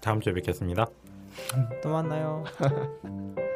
[0.00, 0.86] 다음 주에 뵙겠습니다.
[1.82, 2.44] 또 만나요.